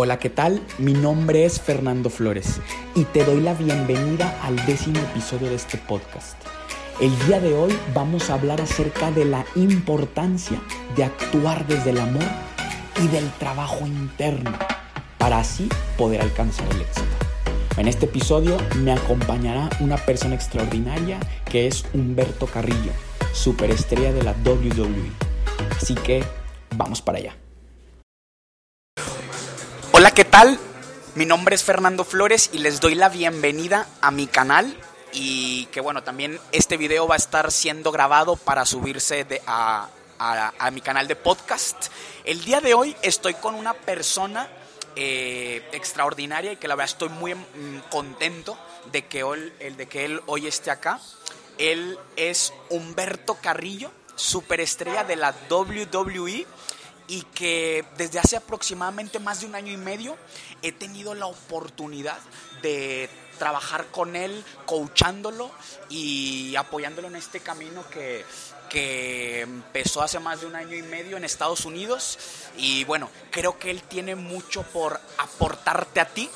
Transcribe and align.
Hola, 0.00 0.20
¿qué 0.20 0.30
tal? 0.30 0.62
Mi 0.78 0.92
nombre 0.92 1.44
es 1.44 1.60
Fernando 1.60 2.08
Flores 2.08 2.60
y 2.94 3.02
te 3.02 3.24
doy 3.24 3.40
la 3.40 3.54
bienvenida 3.54 4.38
al 4.44 4.54
décimo 4.64 5.00
episodio 5.00 5.48
de 5.48 5.56
este 5.56 5.76
podcast. 5.76 6.36
El 7.00 7.10
día 7.26 7.40
de 7.40 7.52
hoy 7.52 7.76
vamos 7.94 8.30
a 8.30 8.34
hablar 8.34 8.60
acerca 8.60 9.10
de 9.10 9.24
la 9.24 9.44
importancia 9.56 10.60
de 10.94 11.02
actuar 11.02 11.66
desde 11.66 11.90
el 11.90 11.98
amor 11.98 12.22
y 13.02 13.08
del 13.08 13.28
trabajo 13.40 13.88
interno 13.88 14.52
para 15.18 15.40
así 15.40 15.68
poder 15.96 16.20
alcanzar 16.20 16.68
el 16.76 16.82
éxito. 16.82 17.08
En 17.76 17.88
este 17.88 18.06
episodio 18.06 18.56
me 18.76 18.92
acompañará 18.92 19.68
una 19.80 19.96
persona 19.96 20.36
extraordinaria 20.36 21.18
que 21.44 21.66
es 21.66 21.84
Humberto 21.92 22.46
Carrillo, 22.46 22.92
superestrella 23.32 24.12
de 24.12 24.22
la 24.22 24.36
WWE. 24.44 25.10
Así 25.76 25.96
que 25.96 26.22
vamos 26.76 27.02
para 27.02 27.18
allá. 27.18 27.47
Hola, 29.98 30.12
¿qué 30.12 30.24
tal? 30.24 30.60
Mi 31.16 31.26
nombre 31.26 31.56
es 31.56 31.64
Fernando 31.64 32.04
Flores 32.04 32.50
y 32.52 32.58
les 32.58 32.78
doy 32.78 32.94
la 32.94 33.08
bienvenida 33.08 33.88
a 34.00 34.12
mi 34.12 34.28
canal 34.28 34.72
y 35.12 35.66
que 35.72 35.80
bueno, 35.80 36.04
también 36.04 36.38
este 36.52 36.76
video 36.76 37.08
va 37.08 37.16
a 37.16 37.18
estar 37.18 37.50
siendo 37.50 37.90
grabado 37.90 38.36
para 38.36 38.64
subirse 38.64 39.26
a, 39.48 39.88
mi 40.72 40.80
canal 40.82 41.08
de 41.08 41.16
podcast. 41.16 41.88
El 42.22 42.44
día 42.44 42.60
de 42.60 42.74
hoy 42.74 42.94
estoy 43.02 43.34
con 43.34 43.56
una 43.56 43.74
persona 43.74 44.46
eh, 44.94 45.68
extraordinaria 45.72 46.52
y 46.52 46.58
que 46.58 46.68
la 46.68 46.76
verdad 46.76 46.92
estoy 46.92 47.08
muy 47.08 47.34
mm, 47.34 47.90
contento 47.90 48.56
de 48.92 49.04
que, 49.06 49.22
él, 49.22 49.52
de 49.76 49.88
que 49.88 50.04
él 50.04 50.20
hoy 50.26 50.46
esté 50.46 50.70
acá. 50.70 51.00
Él 51.58 51.98
es 52.14 52.52
Humberto 52.68 53.34
Carrillo, 53.42 53.90
superestrella 54.14 55.02
de 55.02 55.16
la 55.16 55.34
WWE 55.50 56.46
y 57.08 57.22
que 57.22 57.84
desde 57.96 58.18
hace 58.18 58.36
aproximadamente 58.36 59.18
más 59.18 59.40
de 59.40 59.46
un 59.46 59.54
año 59.54 59.72
y 59.72 59.78
medio 59.78 60.16
he 60.62 60.72
tenido 60.72 61.14
la 61.14 61.26
oportunidad 61.26 62.18
de 62.62 63.08
trabajar 63.38 63.86
con 63.86 64.14
él, 64.14 64.44
coachándolo 64.66 65.50
y 65.88 66.54
apoyándolo 66.56 67.08
en 67.08 67.16
este 67.16 67.40
camino 67.40 67.88
que, 67.88 68.24
que 68.68 69.40
empezó 69.40 70.02
hace 70.02 70.18
más 70.18 70.40
de 70.40 70.46
un 70.46 70.56
año 70.56 70.76
y 70.76 70.82
medio 70.82 71.16
en 71.16 71.24
Estados 71.24 71.64
Unidos. 71.64 72.18
Y 72.58 72.84
bueno, 72.84 73.08
creo 73.30 73.58
que 73.58 73.70
él 73.70 73.82
tiene 73.82 74.14
mucho 74.14 74.62
por 74.64 75.00
aportarte 75.18 76.00
a 76.00 76.08
ti, 76.08 76.28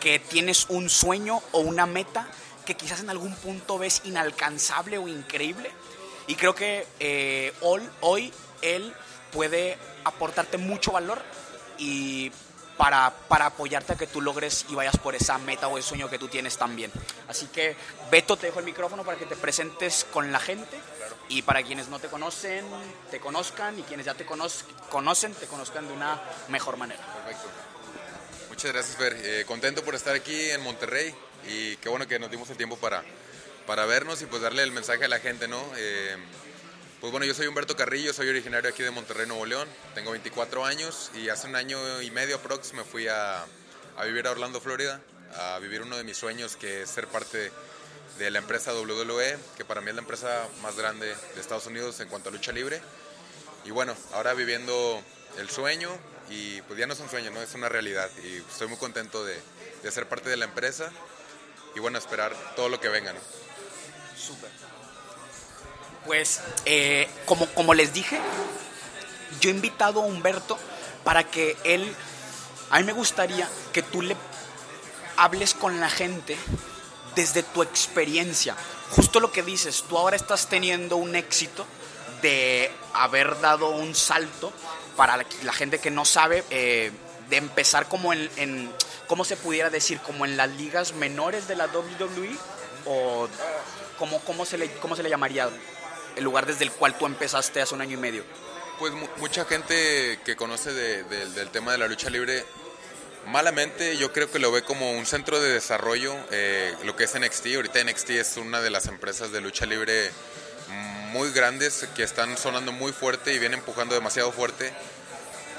que 0.00 0.18
tienes 0.20 0.66
un 0.70 0.88
sueño 0.88 1.42
o 1.52 1.58
una 1.58 1.86
meta 1.86 2.28
que 2.64 2.76
quizás 2.76 3.00
en 3.00 3.10
algún 3.10 3.34
punto 3.34 3.78
ves 3.78 4.02
inalcanzable 4.04 4.96
o 4.98 5.08
increíble. 5.08 5.70
Y 6.28 6.36
creo 6.36 6.54
que 6.54 6.86
eh, 7.00 7.52
hoy, 7.62 7.82
hoy 8.00 8.32
él 8.62 8.94
puede 9.32 9.78
aportarte 10.04 10.58
mucho 10.58 10.92
valor 10.92 11.22
y 11.78 12.32
para, 12.76 13.12
para, 13.28 13.46
apoyarte 13.46 13.94
a 13.94 13.96
que 13.96 14.06
tú 14.06 14.20
logres 14.20 14.64
y 14.68 14.74
vayas 14.74 14.96
por 14.98 15.14
esa 15.16 15.36
meta 15.38 15.66
o 15.66 15.76
el 15.76 15.82
sueño 15.82 16.08
que 16.08 16.18
tú 16.18 16.28
tienes 16.28 16.56
también. 16.56 16.92
Así 17.26 17.46
que, 17.46 17.76
Beto, 18.10 18.36
te 18.36 18.46
dejo 18.46 18.60
el 18.60 18.64
micrófono 18.64 19.04
para 19.04 19.18
que 19.18 19.26
te 19.26 19.34
presentes 19.34 20.06
con 20.12 20.30
la 20.30 20.38
gente 20.38 20.78
y 21.28 21.42
para 21.42 21.62
quienes 21.62 21.88
no 21.88 21.98
te 21.98 22.08
conocen, 22.08 22.64
te 23.10 23.18
conozcan 23.18 23.78
y 23.78 23.82
quienes 23.82 24.06
ya 24.06 24.14
te 24.14 24.24
conocen, 24.24 25.34
te 25.34 25.46
conozcan 25.46 25.88
de 25.88 25.92
una 25.92 26.20
mejor 26.48 26.76
manera. 26.76 27.00
Perfecto. 27.24 27.48
Muchas 28.48 28.72
gracias, 28.72 28.96
Fer. 28.96 29.16
Eh, 29.22 29.44
contento 29.46 29.84
por 29.84 29.94
estar 29.94 30.14
aquí 30.14 30.50
en 30.50 30.62
Monterrey 30.62 31.14
y 31.48 31.76
qué 31.76 31.88
bueno 31.88 32.06
que 32.06 32.18
nos 32.18 32.30
dimos 32.30 32.48
el 32.50 32.56
tiempo 32.56 32.76
para, 32.76 33.04
para 33.66 33.86
vernos 33.86 34.22
y 34.22 34.26
pues 34.26 34.40
darle 34.40 34.62
el 34.62 34.72
mensaje 34.72 35.04
a 35.04 35.08
la 35.08 35.18
gente, 35.18 35.48
¿no? 35.48 35.62
Eh, 35.76 36.16
pues 37.00 37.12
bueno, 37.12 37.26
yo 37.26 37.34
soy 37.34 37.46
Humberto 37.46 37.76
Carrillo, 37.76 38.12
soy 38.12 38.28
originario 38.28 38.68
aquí 38.68 38.82
de 38.82 38.90
Monterrey, 38.90 39.26
Nuevo 39.26 39.46
León, 39.46 39.68
tengo 39.94 40.10
24 40.10 40.64
años 40.64 41.12
y 41.14 41.28
hace 41.28 41.46
un 41.46 41.54
año 41.54 42.02
y 42.02 42.10
medio 42.10 42.36
aprox 42.36 42.72
me 42.72 42.82
fui 42.82 43.06
a, 43.06 43.44
vivir 44.04 44.26
a 44.26 44.32
Orlando, 44.32 44.60
Florida, 44.60 45.00
a 45.36 45.60
vivir 45.60 45.82
uno 45.82 45.96
de 45.96 46.02
mis 46.02 46.16
sueños 46.16 46.56
que 46.56 46.82
es 46.82 46.90
ser 46.90 47.06
parte 47.06 47.52
de 48.18 48.30
la 48.32 48.40
empresa 48.40 48.74
WWE, 48.74 49.38
que 49.56 49.64
para 49.64 49.80
mí 49.80 49.90
es 49.90 49.94
la 49.94 50.00
empresa 50.00 50.48
más 50.60 50.76
grande 50.76 51.06
de 51.06 51.40
Estados 51.40 51.66
Unidos 51.66 52.00
en 52.00 52.08
cuanto 52.08 52.30
a 52.30 52.32
lucha 52.32 52.50
libre. 52.50 52.80
Y 53.64 53.70
bueno, 53.70 53.94
ahora 54.12 54.34
viviendo 54.34 55.00
el 55.36 55.48
sueño 55.50 55.90
y 56.30 56.60
pues 56.62 56.80
ya 56.80 56.88
no 56.88 56.94
es 56.94 57.00
un 57.00 57.08
sueño, 57.08 57.30
¿no? 57.30 57.40
es 57.40 57.54
una 57.54 57.68
realidad 57.68 58.10
y 58.24 58.38
estoy 58.38 58.66
muy 58.66 58.76
contento 58.76 59.24
de, 59.24 59.40
de 59.84 59.92
ser 59.92 60.08
parte 60.08 60.30
de 60.30 60.36
la 60.36 60.46
empresa 60.46 60.90
y 61.76 61.78
bueno, 61.78 61.96
esperar 61.96 62.34
todo 62.56 62.68
lo 62.68 62.80
que 62.80 62.88
venga. 62.88 63.14
Súper 64.16 64.77
pues 66.06 66.40
eh, 66.64 67.08
como, 67.26 67.46
como 67.54 67.74
les 67.74 67.92
dije, 67.92 68.18
yo 69.40 69.50
he 69.50 69.52
invitado 69.52 70.00
a 70.00 70.04
Humberto 70.04 70.58
para 71.04 71.24
que 71.24 71.56
él, 71.64 71.94
a 72.70 72.78
mí 72.78 72.84
me 72.84 72.92
gustaría 72.92 73.48
que 73.72 73.82
tú 73.82 74.02
le 74.02 74.16
hables 75.16 75.54
con 75.54 75.80
la 75.80 75.90
gente 75.90 76.36
desde 77.14 77.42
tu 77.42 77.62
experiencia. 77.62 78.56
Justo 78.90 79.20
lo 79.20 79.32
que 79.32 79.42
dices, 79.42 79.84
tú 79.88 79.98
ahora 79.98 80.16
estás 80.16 80.48
teniendo 80.48 80.96
un 80.96 81.16
éxito 81.16 81.66
de 82.22 82.70
haber 82.94 83.40
dado 83.40 83.70
un 83.70 83.94
salto 83.94 84.52
para 84.96 85.24
la 85.42 85.52
gente 85.52 85.78
que 85.78 85.90
no 85.90 86.04
sabe, 86.04 86.44
eh, 86.50 86.90
de 87.28 87.36
empezar 87.36 87.88
como 87.88 88.12
en, 88.12 88.72
¿cómo 89.06 89.24
se 89.24 89.36
pudiera 89.36 89.70
decir? 89.70 90.00
Como 90.00 90.24
en 90.24 90.36
las 90.36 90.48
ligas 90.50 90.94
menores 90.94 91.46
de 91.46 91.56
la 91.56 91.66
WWE 91.66 92.36
o 92.86 93.28
como, 93.98 94.20
¿cómo, 94.20 94.44
se 94.44 94.58
le, 94.58 94.72
cómo 94.76 94.96
se 94.96 95.02
le 95.02 95.10
llamaría? 95.10 95.48
El 96.18 96.24
lugar 96.24 96.46
desde 96.46 96.64
el 96.64 96.72
cual 96.72 96.98
tú 96.98 97.06
empezaste 97.06 97.60
hace 97.60 97.74
un 97.74 97.80
año 97.80 97.94
y 97.94 98.00
medio? 98.00 98.24
Pues 98.78 98.92
mucha 99.16 99.44
gente 99.44 100.20
que 100.24 100.36
conoce 100.36 100.72
del 100.72 101.50
tema 101.50 101.72
de 101.72 101.78
la 101.78 101.88
lucha 101.88 102.10
libre, 102.10 102.44
malamente 103.26 103.96
yo 103.96 104.12
creo 104.12 104.30
que 104.30 104.38
lo 104.38 104.52
ve 104.52 104.62
como 104.62 104.92
un 104.92 105.06
centro 105.06 105.40
de 105.40 105.52
desarrollo, 105.52 106.14
eh, 106.30 106.74
lo 106.84 106.94
que 106.94 107.04
es 107.04 107.18
NXT. 107.18 107.46
Ahorita 107.56 107.82
NXT 107.82 108.10
es 108.10 108.36
una 108.36 108.60
de 108.60 108.70
las 108.70 108.86
empresas 108.86 109.32
de 109.32 109.40
lucha 109.40 109.66
libre 109.66 110.10
muy 111.12 111.30
grandes 111.32 111.86
que 111.96 112.02
están 112.02 112.36
sonando 112.36 112.70
muy 112.70 112.92
fuerte 112.92 113.32
y 113.32 113.38
vienen 113.38 113.60
empujando 113.60 113.94
demasiado 113.94 114.30
fuerte. 114.30 114.72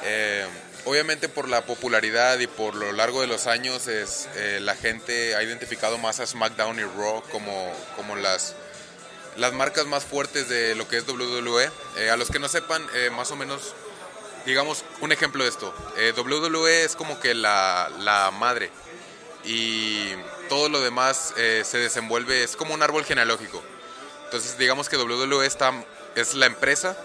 Eh, 0.04 0.46
obviamente 0.86 1.28
por 1.28 1.50
la 1.50 1.66
popularidad 1.66 2.40
y 2.40 2.48
por 2.48 2.76
lo 2.76 2.92
largo 2.92 3.22
de 3.22 3.28
los 3.28 3.48
años 3.48 3.88
es, 3.88 4.30
eh, 4.36 4.60
la 4.62 4.76
gente 4.76 5.36
ha 5.36 5.44
identificado 5.44 5.98
más 5.98 6.20
a 6.20 6.28
SmackDown 6.28 6.80
y 6.80 6.84
Raw 6.84 7.24
como, 7.32 7.74
como 7.96 8.16
las 8.16 8.56
las 9.38 9.54
marcas 9.54 9.86
más 9.86 10.06
fuertes 10.06 10.50
de 10.50 10.76
lo 10.76 10.88
que 10.88 10.98
es 10.98 11.08
WWE. 11.08 11.70
Eh, 11.98 12.10
a 12.10 12.18
los 12.18 12.30
que 12.30 12.40
no 12.40 12.48
sepan, 12.48 12.86
eh, 12.94 13.10
más 13.10 13.32
o 13.32 13.36
menos, 13.36 13.74
digamos, 14.46 14.84
un 15.02 15.12
ejemplo 15.12 15.44
de 15.44 15.50
esto. 15.50 15.74
Eh, 15.98 16.14
WWE 16.16 16.84
es 16.84 16.96
como 16.96 17.20
que 17.20 17.34
la, 17.34 17.92
la, 18.00 18.32
madre 18.32 18.70
y 19.44 20.12
todo 20.50 20.70
lo 20.70 20.82
demás 20.82 21.34
se 21.36 21.78
desenvuelve, 21.78 22.44
es 22.44 22.56
como 22.56 22.74
un 22.74 22.84
árbol 22.84 23.06
genealógico. 23.06 23.64
Entonces, 24.26 24.58
digamos 24.58 24.90
que 24.90 24.98
WWE 24.98 25.46
está, 25.46 25.72
es 26.16 26.34
la 26.34 26.46
empresa 26.46 26.98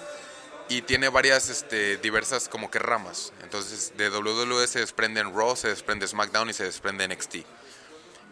y 0.69 0.83
tiene 0.83 1.09
varias 1.09 1.49
este, 1.49 1.97
diversas 1.99 2.49
como 2.49 2.71
que 2.71 2.79
ramas. 2.79 3.33
Entonces, 3.43 3.93
de 3.97 4.11
WWE 4.11 4.67
se 4.67 4.81
desprenden 4.81 5.35
Raw, 5.35 5.57
se 5.57 5.69
desprende 5.69 6.09
SmackDown 6.09 6.51
y 6.51 6.55
se 6.55 6.65
desprende 6.65 7.07
NXT. 7.07 7.37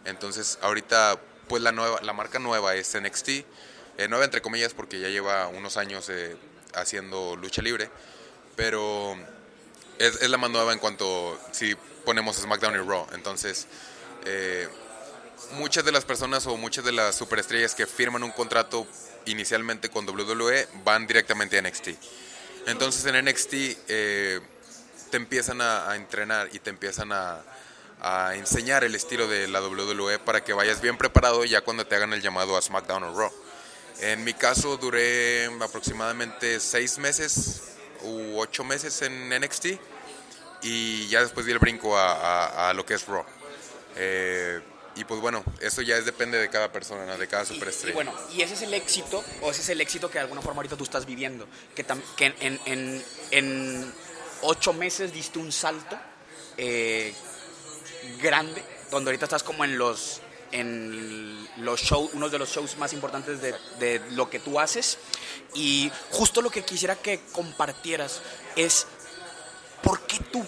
Entonces, 0.05 0.59
ahorita, 0.61 1.19
pues 1.47 1.61
la, 1.61 1.71
nueva, 1.71 2.01
la 2.01 2.13
marca 2.13 2.39
nueva 2.39 2.75
es 2.75 2.99
NXT 2.99 3.45
eh, 3.97 4.07
nueva 4.07 4.25
entre 4.25 4.41
comillas 4.41 4.73
porque 4.73 4.99
ya 4.99 5.09
lleva 5.09 5.47
unos 5.47 5.77
años 5.77 6.09
eh, 6.09 6.35
haciendo 6.73 7.35
lucha 7.35 7.61
libre, 7.61 7.89
pero 8.55 9.15
es, 9.99 10.27
la 10.27 10.37
más 10.37 10.49
nueva 10.49 10.73
en 10.73 10.79
cuanto 10.79 11.39
si 11.51 11.75
ponemos 12.05 12.37
SmackDown 12.37 12.75
y 12.75 12.87
Raw. 12.87 13.07
Entonces, 13.13 13.67
eh, 14.25 14.67
muchas 15.51 15.85
de 15.85 15.91
las 15.91 16.05
personas 16.05 16.47
o 16.47 16.57
muchas 16.57 16.83
de 16.85 16.91
las 16.91 17.15
superestrellas 17.15 17.75
que 17.75 17.85
firman 17.85 18.23
un 18.23 18.31
contrato 18.31 18.87
inicialmente 19.25 19.89
con 19.89 20.07
WWE 20.09 20.67
van 20.83 21.05
directamente 21.07 21.57
a 21.57 21.61
NXT. 21.61 21.89
Entonces 22.65 23.05
en 23.05 23.23
NXT 23.25 23.51
te 25.11 25.17
empiezan 25.17 25.61
a, 25.61 25.91
a, 25.91 25.95
entrenar 25.95 26.49
y 26.53 26.59
te 26.59 26.69
empiezan 26.69 27.11
a, 27.11 27.41
a 28.03 28.35
enseñar 28.35 28.83
el 28.83 28.95
estilo 28.95 29.27
de 29.27 29.47
la 29.47 29.61
WWE 29.61 30.19
para 30.19 30.43
que 30.43 30.51
vayas 30.53 30.81
bien 30.81 30.97
preparado 30.97 31.45
ya 31.45 31.61
cuando 31.61 31.87
te 31.87 31.95
hagan 31.95 32.11
el 32.13 32.21
llamado 32.21 32.57
a 32.57 32.61
SmackDown 32.61 33.03
o 33.03 33.17
Raw. 33.17 33.31
En 34.01 34.23
mi 34.23 34.33
caso 34.33 34.77
duré 34.77 35.45
aproximadamente 35.61 36.59
seis 36.59 36.97
meses 36.97 37.61
u 38.01 38.37
ocho 38.39 38.63
meses 38.63 39.01
en 39.01 39.29
NXT 39.29 39.67
y 40.61 41.07
ya 41.07 41.21
después 41.21 41.45
di 41.45 41.51
el 41.51 41.59
brinco 41.59 41.97
a, 41.97 42.71
lo 42.75 42.85
que 42.85 42.95
es 42.95 43.05
Raw. 43.05 43.25
Eh, 43.95 44.61
y 44.95 45.03
pues 45.05 45.19
bueno, 45.21 45.43
eso 45.59 45.81
ya 45.81 45.97
es, 45.97 46.05
depende 46.05 46.37
de 46.37 46.49
cada 46.49 46.71
persona, 46.71 47.17
de 47.17 47.27
cada 47.27 47.45
superestrella. 47.45 47.91
Y, 47.91 47.95
bueno, 47.95 48.13
y 48.31 48.41
ese 48.41 48.53
es 48.53 48.61
el 48.61 48.73
éxito, 48.73 49.23
o 49.41 49.51
ese 49.51 49.61
es 49.61 49.69
el 49.69 49.81
éxito 49.81 50.07
que 50.07 50.15
de 50.15 50.21
alguna 50.21 50.41
forma 50.41 50.59
ahorita 50.59 50.77
tú 50.77 50.83
estás 50.83 51.05
viviendo, 51.05 51.47
que, 51.75 51.83
que 52.15 52.25
en, 52.39 52.59
en, 52.65 53.03
en, 53.31 53.93
ocho 54.41 54.73
meses 54.73 55.11
diste 55.11 55.39
un 55.39 55.51
salto 55.51 55.97
eh, 56.57 57.13
grande, 58.21 58.63
donde 58.91 59.09
ahorita 59.09 59.25
estás 59.25 59.41
como 59.41 59.63
en 59.63 59.77
los 59.77 60.21
en 60.53 61.47
los 61.57 61.81
shows, 61.81 62.11
uno 62.13 62.29
de 62.29 62.39
los 62.39 62.49
shows 62.49 62.77
más 62.77 62.93
importantes 62.93 63.39
de, 63.41 64.01
lo 64.11 64.29
que 64.29 64.39
tú 64.39 64.59
haces. 64.59 64.97
Y 65.53 65.91
justo 66.11 66.41
lo 66.41 66.49
que 66.49 66.63
quisiera 66.63 66.95
que 66.95 67.19
compartieras 67.31 68.21
es 68.55 68.87
por 69.81 70.01
qué 70.05 70.19
tú 70.31 70.45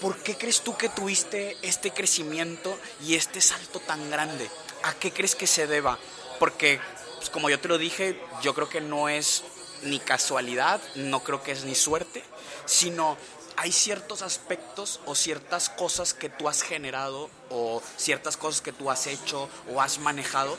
¿por 0.00 0.16
qué 0.16 0.36
crees 0.36 0.62
tú 0.62 0.76
que 0.76 0.88
tuviste 0.88 1.56
este 1.62 1.90
crecimiento 1.90 2.78
y 3.04 3.16
este 3.16 3.40
salto 3.40 3.80
tan 3.80 4.10
grande? 4.10 4.48
¿A 4.84 4.94
qué 4.94 5.12
crees 5.12 5.34
que 5.34 5.46
se 5.46 5.66
deba? 5.66 5.98
Porque, 6.38 6.80
pues, 7.16 7.30
como 7.30 7.50
yo 7.50 7.58
te 7.58 7.68
lo 7.68 7.78
dije, 7.78 8.20
yo 8.42 8.54
creo 8.54 8.68
que 8.68 8.80
no 8.80 9.08
es 9.08 9.42
ni 9.82 9.98
casualidad, 9.98 10.80
no 10.94 11.22
creo 11.22 11.42
que 11.42 11.52
es 11.52 11.64
ni 11.64 11.74
suerte, 11.74 12.22
sino 12.64 13.16
hay 13.58 13.72
ciertos 13.72 14.22
aspectos 14.22 15.00
o 15.04 15.16
ciertas 15.16 15.68
cosas 15.68 16.14
que 16.14 16.28
tú 16.28 16.48
has 16.48 16.62
generado 16.62 17.28
o 17.50 17.82
ciertas 17.96 18.36
cosas 18.36 18.60
que 18.60 18.72
tú 18.72 18.88
has 18.88 19.08
hecho 19.08 19.48
o 19.68 19.82
has 19.82 19.98
manejado 19.98 20.56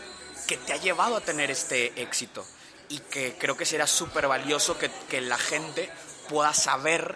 que 0.47 0.57
te 0.57 0.73
ha 0.73 0.77
llevado 0.77 1.15
a 1.15 1.21
tener 1.21 1.49
este 1.49 2.01
éxito 2.01 2.45
y 2.89 2.99
que 2.99 3.35
creo 3.39 3.55
que 3.55 3.65
será 3.65 3.87
súper 3.87 4.27
valioso 4.27 4.77
que, 4.77 5.21
la 5.21 5.37
gente 5.37 5.89
pueda 6.27 6.53
saber 6.53 7.15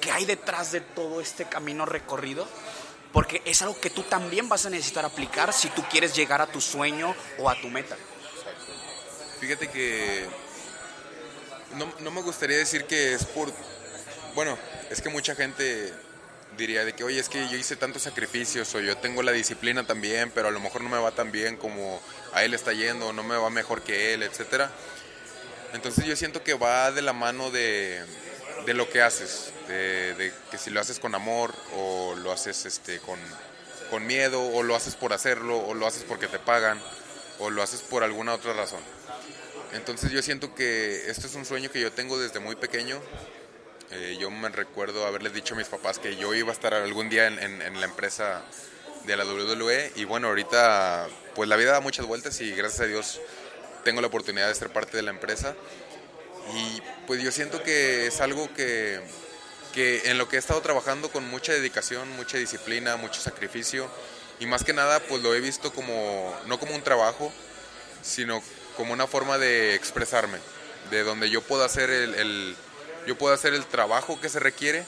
qué 0.00 0.12
hay 0.12 0.26
detrás 0.26 0.70
de 0.70 0.80
todo 0.80 1.20
este 1.20 1.46
camino 1.46 1.86
recorrido 1.86 2.46
porque 3.12 3.42
es 3.46 3.62
algo 3.62 3.80
que 3.80 3.90
tú 3.90 4.04
también 4.04 4.48
vas 4.48 4.64
a 4.66 4.70
necesitar 4.70 5.04
aplicar 5.04 5.52
si 5.52 5.68
tú 5.70 5.82
quieres 5.90 6.14
llegar 6.14 6.40
a 6.40 6.46
tu 6.46 6.60
sueño 6.60 7.16
o 7.38 7.50
a 7.50 7.60
tu 7.60 7.68
meta. 7.68 7.96
Fíjate 9.40 9.70
que 9.70 10.28
no, 11.74 11.92
no 11.98 12.10
me 12.12 12.22
gustaría 12.22 12.58
decir 12.58 12.84
que 12.84 13.14
es 13.14 13.24
por... 13.24 13.52
Bueno, 14.34 14.58
es 14.90 15.00
que 15.00 15.08
mucha 15.08 15.34
gente 15.34 15.92
diría 16.56 16.84
de 16.84 16.94
que, 16.94 17.04
oye, 17.04 17.18
es 17.18 17.28
que 17.28 17.48
yo 17.48 17.56
hice 17.56 17.76
tantos 17.76 18.02
sacrificios 18.02 18.74
o 18.74 18.80
yo 18.80 18.96
tengo 18.96 19.22
la 19.22 19.32
disciplina 19.32 19.86
también, 19.86 20.30
pero 20.34 20.48
a 20.48 20.50
lo 20.50 20.60
mejor 20.60 20.82
no 20.82 20.88
me 20.88 20.98
va 20.98 21.10
tan 21.12 21.32
bien 21.32 21.56
como 21.56 22.00
a 22.32 22.44
él 22.44 22.54
está 22.54 22.72
yendo, 22.72 23.08
o 23.08 23.12
no 23.12 23.22
me 23.22 23.36
va 23.36 23.50
mejor 23.50 23.82
que 23.82 24.14
él, 24.14 24.22
etcétera. 24.22 24.70
Entonces 25.74 26.04
yo 26.04 26.16
siento 26.16 26.42
que 26.42 26.54
va 26.54 26.90
de 26.92 27.02
la 27.02 27.12
mano 27.12 27.50
de, 27.50 28.02
de 28.64 28.74
lo 28.74 28.88
que 28.88 29.02
haces, 29.02 29.52
de, 29.68 30.32
que 30.50 30.58
si 30.58 30.70
lo 30.70 30.80
haces 30.80 30.98
con 30.98 31.14
amor 31.14 31.54
o 31.74 32.14
lo 32.16 32.32
haces 32.32 32.64
este, 32.66 32.98
con, 33.00 33.18
con 33.90 34.06
miedo 34.06 34.42
o 34.42 34.62
lo 34.62 34.74
haces 34.74 34.94
por 34.94 35.12
hacerlo 35.12 35.58
o 35.58 35.74
lo 35.74 35.86
haces 35.86 36.04
porque 36.04 36.26
te 36.28 36.38
pagan 36.38 36.80
o 37.38 37.50
lo 37.50 37.62
haces 37.62 37.82
por 37.82 38.02
alguna 38.02 38.34
otra 38.34 38.54
razón. 38.54 38.80
Entonces 39.72 40.10
yo 40.10 40.22
siento 40.22 40.54
que 40.54 41.10
esto 41.10 41.26
es 41.26 41.34
un 41.34 41.44
sueño 41.44 41.70
que 41.70 41.80
yo 41.80 41.92
tengo 41.92 42.18
desde 42.18 42.38
muy 42.38 42.56
pequeño. 42.56 43.00
Eh, 43.92 44.16
yo 44.20 44.30
me 44.30 44.48
recuerdo 44.48 45.06
haberles 45.06 45.32
dicho 45.32 45.54
a 45.54 45.56
mis 45.56 45.68
papás 45.68 45.98
que 45.98 46.16
yo 46.16 46.34
iba 46.34 46.50
a 46.50 46.52
estar 46.52 46.74
algún 46.74 47.08
día 47.08 47.26
en, 47.28 47.80
la 47.80 47.86
empresa 47.86 48.42
de 49.04 49.16
la 49.16 49.24
WWE 49.24 49.92
y 49.94 50.04
bueno, 50.04 50.28
ahorita 50.28 51.06
pues 51.34 51.48
la 51.48 51.56
vida 51.56 51.72
da 51.72 51.80
muchas 51.80 52.06
vueltas 52.06 52.40
y 52.40 52.50
gracias 52.52 52.80
a 52.80 52.86
Dios 52.86 53.20
tengo 53.84 54.00
la 54.00 54.08
oportunidad 54.08 54.48
de 54.48 54.54
ser 54.54 54.70
parte 54.70 54.96
de 54.96 55.04
la 55.04 55.10
empresa. 55.10 55.54
Y 56.54 56.82
pues 57.06 57.22
yo 57.22 57.30
siento 57.30 57.62
que 57.62 58.06
es 58.06 58.20
algo 58.20 58.52
que, 58.54 59.00
que 59.72 60.10
en 60.10 60.18
lo 60.18 60.28
que 60.28 60.36
he 60.36 60.38
estado 60.38 60.60
trabajando 60.60 61.10
con 61.10 61.28
mucha 61.28 61.52
dedicación, 61.52 62.08
mucha 62.16 62.38
disciplina, 62.38 62.96
mucho 62.96 63.20
sacrificio 63.20 63.88
y 64.40 64.46
más 64.46 64.64
que 64.64 64.72
nada 64.72 65.00
pues 65.00 65.22
lo 65.22 65.34
he 65.34 65.40
visto 65.40 65.72
como 65.72 66.34
no 66.46 66.58
como 66.58 66.74
un 66.74 66.82
trabajo, 66.82 67.32
sino 68.02 68.42
como 68.76 68.92
una 68.92 69.06
forma 69.06 69.38
de 69.38 69.74
expresarme, 69.74 70.38
de 70.90 71.02
donde 71.02 71.30
yo 71.30 71.42
puedo 71.42 71.64
hacer 71.64 71.90
el, 71.90 72.14
el, 72.14 72.56
yo 73.06 73.16
puedo 73.16 73.34
hacer 73.34 73.54
el 73.54 73.64
trabajo 73.66 74.20
que 74.20 74.28
se 74.28 74.40
requiere, 74.40 74.84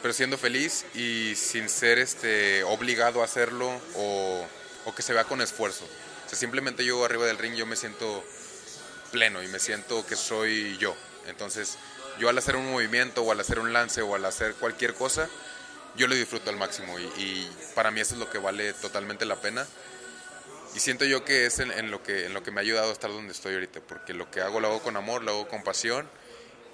pero 0.00 0.14
siendo 0.14 0.38
feliz 0.38 0.84
y 0.94 1.34
sin 1.36 1.68
ser 1.68 1.98
este, 1.98 2.64
obligado 2.64 3.22
a 3.22 3.24
hacerlo 3.24 3.70
o, 3.94 4.46
o 4.84 4.94
que 4.94 5.02
se 5.02 5.12
vea 5.12 5.24
con 5.24 5.40
esfuerzo. 5.40 5.84
O 6.26 6.28
sea, 6.28 6.38
simplemente 6.38 6.84
yo 6.84 7.04
arriba 7.04 7.26
del 7.26 7.38
ring 7.38 7.54
yo 7.54 7.66
me 7.66 7.76
siento 7.76 8.24
pleno 9.10 9.42
y 9.42 9.48
me 9.48 9.58
siento 9.58 10.04
que 10.06 10.16
soy 10.16 10.76
yo. 10.78 10.96
Entonces 11.26 11.76
yo 12.18 12.28
al 12.28 12.38
hacer 12.38 12.56
un 12.56 12.70
movimiento 12.70 13.22
o 13.22 13.32
al 13.32 13.40
hacer 13.40 13.58
un 13.58 13.72
lance 13.72 14.02
o 14.02 14.14
al 14.14 14.24
hacer 14.24 14.54
cualquier 14.54 14.94
cosa, 14.94 15.28
yo 15.96 16.06
lo 16.06 16.14
disfruto 16.14 16.50
al 16.50 16.56
máximo 16.56 16.98
y, 16.98 17.04
y 17.04 17.50
para 17.74 17.90
mí 17.90 18.00
eso 18.00 18.14
es 18.14 18.20
lo 18.20 18.30
que 18.30 18.38
vale 18.38 18.72
totalmente 18.72 19.26
la 19.26 19.36
pena 19.36 19.66
y 20.74 20.80
siento 20.80 21.04
yo 21.04 21.24
que 21.24 21.46
es 21.46 21.58
en, 21.58 21.70
en, 21.70 21.90
lo 21.90 22.02
que, 22.02 22.26
en 22.26 22.34
lo 22.34 22.42
que 22.42 22.50
me 22.50 22.60
ha 22.60 22.62
ayudado 22.62 22.88
a 22.88 22.92
estar 22.92 23.10
donde 23.10 23.32
estoy 23.32 23.54
ahorita, 23.54 23.80
porque 23.80 24.14
lo 24.14 24.30
que 24.30 24.40
hago 24.40 24.58
lo 24.58 24.68
hago 24.68 24.82
con 24.82 24.96
amor, 24.96 25.22
lo 25.22 25.32
hago 25.32 25.48
con 25.48 25.62
pasión 25.62 26.08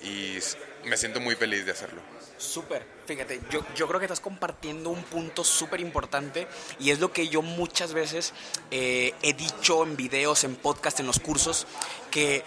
y 0.02 0.38
me 0.84 0.96
siento 0.96 1.20
muy 1.20 1.34
feliz 1.34 1.64
de 1.64 1.72
hacerlo. 1.72 2.00
Súper, 2.38 2.86
fíjate, 3.04 3.40
yo, 3.50 3.64
yo 3.74 3.88
creo 3.88 3.98
que 3.98 4.06
estás 4.06 4.20
compartiendo 4.20 4.90
un 4.90 5.02
punto 5.02 5.42
súper 5.42 5.80
importante 5.80 6.46
y 6.78 6.90
es 6.90 7.00
lo 7.00 7.12
que 7.12 7.28
yo 7.28 7.42
muchas 7.42 7.92
veces 7.92 8.32
eh, 8.70 9.12
he 9.22 9.32
dicho 9.32 9.82
en 9.82 9.96
videos, 9.96 10.44
en 10.44 10.54
podcast, 10.54 11.00
en 11.00 11.06
los 11.06 11.18
cursos, 11.18 11.66
que, 12.12 12.44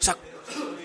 o 0.00 0.02
sea, 0.02 0.16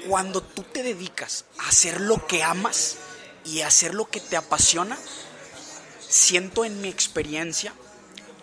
cuando 0.08 0.42
tú 0.42 0.64
te 0.64 0.82
dedicas 0.82 1.46
a 1.60 1.70
hacer 1.70 2.02
lo 2.02 2.26
que 2.26 2.42
amas 2.42 2.98
y 3.46 3.62
a 3.62 3.68
hacer 3.68 3.94
lo 3.94 4.10
que 4.10 4.20
te 4.20 4.36
apasiona, 4.36 4.98
siento 6.00 6.66
en 6.66 6.82
mi 6.82 6.90
experiencia 6.90 7.74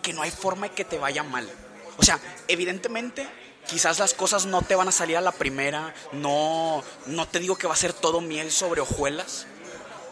que 0.03 0.13
no 0.13 0.23
hay 0.23 0.31
forma 0.31 0.69
de 0.69 0.75
que 0.75 0.85
te 0.85 0.99
vaya 0.99 1.25
mal. 1.25 1.51
O 1.97 2.05
sea, 2.05 2.21
evidentemente, 2.47 3.27
quizás 3.69 3.99
las 3.99 4.15
cosas 4.15 4.47
no 4.47 4.63
te 4.63 4.75
van 4.75 4.89
a 4.89 4.93
salir 4.93 5.17
a 5.17 5.21
la 5.21 5.33
primera, 5.33 5.95
no, 6.13 6.83
no 7.07 7.29
te 7.29 7.39
digo 7.39 7.57
que 7.57 7.67
va 7.67 7.75
a 7.75 7.77
ser 7.77 7.93
todo 7.93 8.21
miel 8.21 8.51
sobre 8.51 8.81
hojuelas, 8.81 9.47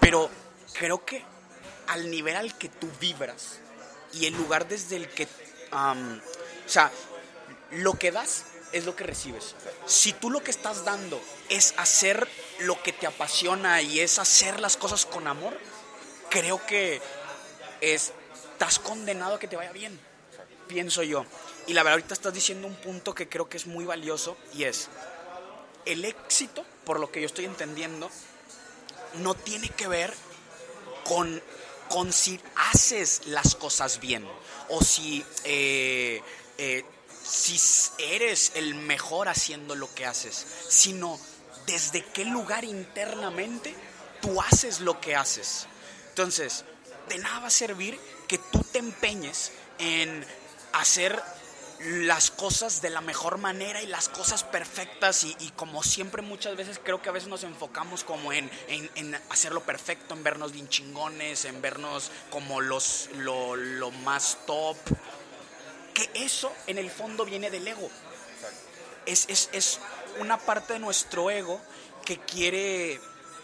pero 0.01 0.31
creo 0.73 1.05
que 1.05 1.25
al 1.89 2.11
nivel 2.11 2.37
al 2.37 2.57
que 2.57 2.69
tú 2.69 2.89
vibras 3.01 3.59
y 4.13 4.27
el 4.27 4.35
lugar 4.35 4.69
desde 4.69 4.97
el 4.97 5.09
que, 5.09 5.29
um, 5.73 6.19
o 6.19 6.69
sea, 6.69 6.91
lo 7.71 7.95
que 7.95 8.13
das 8.13 8.45
es 8.73 8.85
lo 8.85 8.97
que 8.97 9.05
recibes. 9.05 9.55
Si 9.87 10.13
tú 10.13 10.31
lo 10.31 10.43
que 10.43 10.51
estás 10.51 10.85
dando 10.85 11.21
es 11.49 11.75
hacer 11.77 12.29
lo 12.61 12.83
que 12.83 12.93
te 12.93 13.07
apasiona 13.07 13.83
y 13.83 14.01
es 14.01 14.19
hacer 14.19 14.61
las 14.61 14.77
cosas 14.77 15.07
con 15.07 15.27
amor, 15.27 15.57
creo 16.31 16.65
que 16.67 17.01
es 17.81 18.13
estás 18.55 18.79
condenado 18.79 19.35
a 19.35 19.39
que 19.39 19.49
te 19.49 19.57
vaya 19.57 19.73
bien, 19.73 19.99
pienso 20.69 21.03
yo. 21.03 21.27
Y 21.67 21.73
la 21.73 21.83
verdad, 21.83 21.95
ahorita 21.95 22.15
estás 22.15 22.35
diciendo 22.35 22.67
un 22.67 22.77
punto 22.77 23.15
que 23.15 23.29
creo 23.29 23.49
que 23.49 23.57
es 23.57 23.67
muy 23.67 23.85
valioso 23.85 24.37
y 24.53 24.65
es, 24.65 24.89
el 25.87 26.05
éxito, 26.05 26.65
por 26.85 27.01
lo 27.01 27.11
que 27.11 27.21
yo 27.21 27.27
estoy 27.27 27.45
entendiendo, 27.47 28.11
no 29.15 29.35
tiene 29.35 29.69
que 29.69 29.89
ver 29.89 30.13
con, 31.05 31.43
con 31.89 32.13
si 32.13 32.41
haces 32.57 33.23
las 33.27 33.55
cosas 33.55 34.01
bien 34.01 34.27
o 34.69 34.83
si, 34.83 35.25
eh, 35.45 36.23
eh, 36.59 36.85
si 37.23 37.59
eres 37.99 38.53
el 38.55 38.75
mejor 38.75 39.29
haciendo 39.29 39.75
lo 39.75 39.93
que 39.95 40.07
haces, 40.07 40.47
sino 40.69 41.19
desde 41.67 42.05
qué 42.05 42.25
lugar 42.25 42.65
internamente 42.65 43.75
tú 44.21 44.41
haces 44.41 44.81
lo 44.81 45.01
que 45.01 45.17
haces. 45.17 45.67
Entonces, 46.11 46.65
de 47.09 47.19
nada 47.19 47.41
va 47.41 47.47
a 47.49 47.51
servir 47.51 47.99
que 48.29 48.39
tú 48.39 48.65
te 48.73 48.79
empeñes 48.79 49.53
en 49.79 50.25
hacer 50.73 51.23
las 51.85 52.31
cosas 52.31 52.81
de 52.81 52.89
la 52.89 53.01
mejor 53.01 53.39
manera 53.39 53.83
y 53.83 53.87
las 53.87 54.09
cosas 54.09 54.43
perfectas 54.43 55.25
y, 55.25 55.35
como 55.57 55.83
siempre 55.83 56.23
muchas 56.23 56.57
veces 56.57 56.81
creo 56.83 57.03
que 57.03 57.11
a 57.11 57.13
veces 57.13 57.29
nos 57.29 57.45
enfocamos 57.45 58.05
como 58.05 58.33
en, 58.33 58.51
en, 58.69 58.91
en 58.95 59.15
hacerlo 59.29 59.63
perfecto, 59.63 60.15
en 60.15 60.25
vernos 60.25 60.53
bien 60.53 60.69
chingones, 60.69 61.45
en 61.45 61.61
vernos 61.61 62.11
como 62.31 62.61
los, 62.61 63.11
lo, 63.17 63.91
más 64.03 64.39
top, 64.47 64.77
que 65.93 66.11
eso 66.15 66.53
en 66.67 66.79
el 66.79 66.91
fondo 66.91 67.25
viene 67.25 67.51
del 67.51 67.69
ego. 67.69 67.91
Es, 69.05 69.27
es, 69.29 69.51
es 69.53 69.81
una 70.21 70.39
parte 70.39 70.75
de 70.75 70.79
nuestro 70.79 71.31
ego 71.31 71.61
que 72.07 72.19
quiere, 72.19 72.99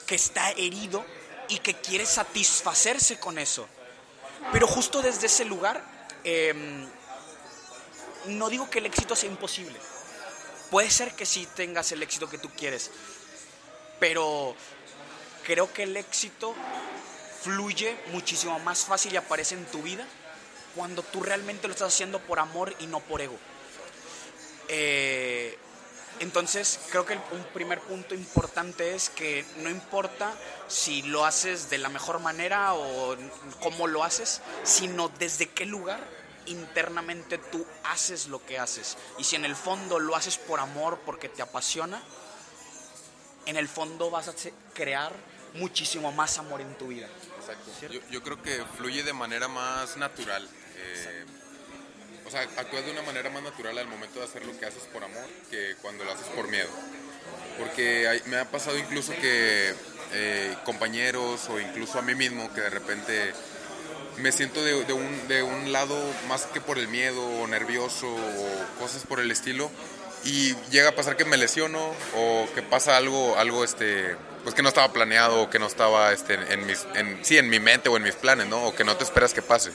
que 0.06 0.14
está 0.14 0.50
herido 0.52 1.04
y 1.48 1.58
que 1.58 1.74
quiere 1.74 2.06
satisfacerse 2.06 3.20
con 3.20 3.38
eso. 3.38 3.68
Pero 4.52 4.66
justo 4.66 5.02
desde 5.02 5.26
ese 5.26 5.44
lugar, 5.44 5.84
eh, 6.24 6.88
no 8.26 8.48
digo 8.48 8.68
que 8.70 8.78
el 8.78 8.86
éxito 8.86 9.16
sea 9.16 9.30
imposible. 9.30 9.78
Puede 10.70 10.90
ser 10.90 11.14
que 11.14 11.26
sí 11.26 11.48
tengas 11.54 11.90
el 11.92 12.02
éxito 12.02 12.28
que 12.28 12.38
tú 12.38 12.48
quieres, 12.50 12.90
pero 13.98 14.54
creo 15.44 15.72
que 15.72 15.82
el 15.82 15.96
éxito 15.96 16.54
fluye 17.42 17.96
muchísimo 18.12 18.58
más 18.60 18.84
fácil 18.84 19.14
y 19.14 19.16
aparece 19.16 19.54
en 19.54 19.64
tu 19.66 19.82
vida 19.82 20.06
cuando 20.76 21.02
tú 21.02 21.22
realmente 21.22 21.66
lo 21.66 21.72
estás 21.72 21.92
haciendo 21.92 22.20
por 22.20 22.38
amor 22.38 22.74
y 22.78 22.86
no 22.86 23.00
por 23.00 23.20
ego. 23.20 23.36
Eh, 24.68 25.58
entonces, 26.20 26.78
creo 26.90 27.06
que 27.06 27.14
un 27.14 27.44
primer 27.54 27.80
punto 27.80 28.14
importante 28.14 28.94
es 28.94 29.08
que 29.08 29.44
no 29.56 29.70
importa 29.70 30.34
si 30.68 31.02
lo 31.02 31.24
haces 31.24 31.70
de 31.70 31.78
la 31.78 31.88
mejor 31.88 32.20
manera 32.20 32.74
o 32.74 33.16
cómo 33.60 33.86
lo 33.86 34.04
haces, 34.04 34.42
sino 34.62 35.08
desde 35.08 35.48
qué 35.48 35.64
lugar 35.64 36.19
internamente 36.46 37.38
tú 37.38 37.66
haces 37.84 38.28
lo 38.28 38.44
que 38.44 38.58
haces. 38.58 38.96
Y 39.18 39.24
si 39.24 39.36
en 39.36 39.44
el 39.44 39.56
fondo 39.56 39.98
lo 39.98 40.16
haces 40.16 40.38
por 40.38 40.60
amor, 40.60 41.00
porque 41.04 41.28
te 41.28 41.42
apasiona, 41.42 42.02
en 43.46 43.56
el 43.56 43.68
fondo 43.68 44.10
vas 44.10 44.28
a 44.28 44.34
crear 44.74 45.12
muchísimo 45.54 46.12
más 46.12 46.38
amor 46.38 46.60
en 46.60 46.76
tu 46.76 46.88
vida. 46.88 47.08
Exacto. 47.38 47.70
Yo, 47.90 48.00
yo, 48.10 48.22
creo 48.22 48.42
que 48.42 48.64
fluye 48.76 49.02
de 49.02 49.12
manera 49.12 49.48
más 49.48 49.96
natural. 49.96 50.48
Eh, 50.76 51.24
o 52.26 52.30
sea, 52.30 52.42
actúas 52.42 52.84
de 52.84 52.92
una 52.92 53.02
manera 53.02 53.28
más 53.30 53.42
natural 53.42 53.76
al 53.78 53.88
momento 53.88 54.20
de 54.20 54.26
hacer 54.26 54.46
lo 54.46 54.56
que 54.58 54.66
haces 54.66 54.84
por 54.84 55.02
amor 55.02 55.24
que 55.50 55.74
cuando 55.82 56.04
lo 56.04 56.12
haces 56.12 56.28
por 56.28 56.48
miedo. 56.48 56.68
Porque 57.58 58.22
me 58.26 58.36
ha 58.36 58.44
pasado 58.44 58.78
incluso 58.78 59.12
que 59.14 59.74
eh, 60.12 60.56
compañeros 60.64 61.48
o 61.48 61.58
incluso 61.60 61.98
a 61.98 62.02
mí 62.02 62.14
mismo 62.14 62.52
que 62.54 62.60
de 62.60 62.70
repente 62.70 63.32
me 64.20 64.32
siento 64.32 64.62
de, 64.62 64.74
un, 64.92 65.28
de 65.28 65.42
un 65.42 65.72
lado 65.72 65.96
más 66.28 66.42
que 66.46 66.60
por 66.60 66.78
el 66.78 66.88
miedo 66.88 67.22
o 67.22 67.46
nervioso 67.46 68.06
o 68.06 68.80
cosas 68.80 69.04
por 69.06 69.20
el 69.20 69.30
estilo 69.30 69.70
y 70.24 70.54
llega 70.70 70.90
a 70.90 70.94
pasar 70.94 71.16
que 71.16 71.24
me 71.24 71.36
lesiono 71.36 71.94
o 72.16 72.46
que 72.54 72.62
pasa 72.62 72.96
algo, 72.96 73.36
algo 73.38 73.64
este, 73.64 74.16
pues 74.42 74.54
que 74.54 74.62
no 74.62 74.68
estaba 74.68 74.92
planeado 74.92 75.42
o 75.42 75.50
que 75.50 75.58
no 75.58 75.66
estaba 75.66 76.12
este, 76.12 76.34
en, 76.34 76.66
mis, 76.66 76.86
en, 76.94 77.24
sí, 77.24 77.38
en 77.38 77.48
mi 77.48 77.58
mente 77.58 77.88
o 77.88 77.96
en 77.96 78.02
mis 78.02 78.14
planes, 78.14 78.46
¿no? 78.46 78.64
O 78.64 78.74
que 78.74 78.84
no 78.84 78.96
te 78.96 79.04
esperas 79.04 79.32
que 79.32 79.42
pase. 79.42 79.70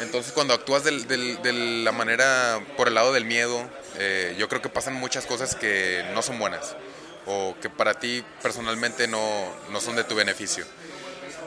Entonces 0.00 0.32
cuando 0.32 0.54
actúas 0.54 0.84
de, 0.84 0.92
de 0.92 1.52
la 1.52 1.92
manera, 1.92 2.60
por 2.76 2.88
el 2.88 2.94
lado 2.94 3.12
del 3.12 3.24
miedo, 3.24 3.68
eh, 3.96 4.36
yo 4.38 4.48
creo 4.48 4.62
que 4.62 4.68
pasan 4.68 4.94
muchas 4.94 5.26
cosas 5.26 5.54
que 5.54 6.04
no 6.14 6.22
son 6.22 6.38
buenas 6.38 6.76
o 7.26 7.54
que 7.60 7.68
para 7.68 7.94
ti 7.94 8.24
personalmente 8.42 9.06
no, 9.06 9.52
no 9.70 9.80
son 9.80 9.96
de 9.96 10.04
tu 10.04 10.14
beneficio. 10.14 10.64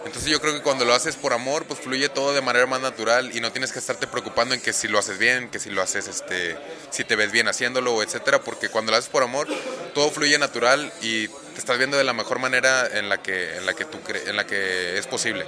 Entonces 0.06 0.32
yo 0.32 0.42
creo 0.42 0.54
que 0.54 0.62
cuando 0.62 0.84
lo 0.84 0.94
haces 0.94 1.16
por 1.16 1.34
amor, 1.34 1.66
pues 1.66 1.80
fluye 1.80 2.10
todo 2.10 2.34
de 2.34 2.42
manera 2.42 2.66
más 2.66 2.82
natural 2.82 3.36
y 3.36 3.40
no 3.40 3.52
tienes 3.52 3.72
que 3.72 3.80
estarte 3.80 4.08
preocupando 4.08 4.56
en 4.56 4.62
que 4.62 4.74
si 4.74 4.88
lo 4.88 4.98
haces 4.98 5.20
bien, 5.20 5.50
que 5.50 5.60
si 5.60 5.70
lo 5.70 5.82
haces, 5.82 6.08
este, 6.08 6.58
si 6.90 7.04
te 7.04 7.16
ves 7.16 7.32
bien 7.32 7.48
haciéndolo, 7.48 8.02
etcétera, 8.02 8.42
porque 8.42 8.70
cuando 8.70 8.92
lo 8.92 8.98
haces 8.98 9.10
por 9.10 9.22
amor, 9.22 9.48
todo 9.94 10.10
fluye 10.10 10.38
natural 10.40 10.92
y 11.02 11.28
te 11.28 11.60
estás 11.60 11.78
viendo 11.78 11.98
de 11.98 12.04
la 12.04 12.14
mejor 12.14 12.40
manera 12.40 12.88
en 12.88 13.10
la 13.10 13.22
que, 13.22 13.58
en 13.58 13.66
la 13.66 13.76
que, 13.76 13.86
tú 13.86 14.00
en 14.26 14.36
la 14.36 14.48
que 14.48 14.98
es 14.98 15.06
posible. 15.06 15.46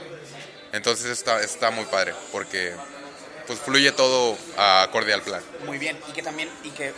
Entonces 0.71 1.07
está, 1.07 1.41
está 1.41 1.71
muy 1.71 1.85
padre, 1.85 2.13
porque 2.31 2.73
pues 3.47 3.59
fluye 3.59 3.91
todo 3.91 4.37
acorde 4.57 5.13
al 5.13 5.21
plan. 5.21 5.41
Muy 5.65 5.77
bien, 5.77 5.99
y 6.07 6.13
que 6.13 6.21
también, 6.21 6.49
y 6.63 6.69
que 6.69 6.93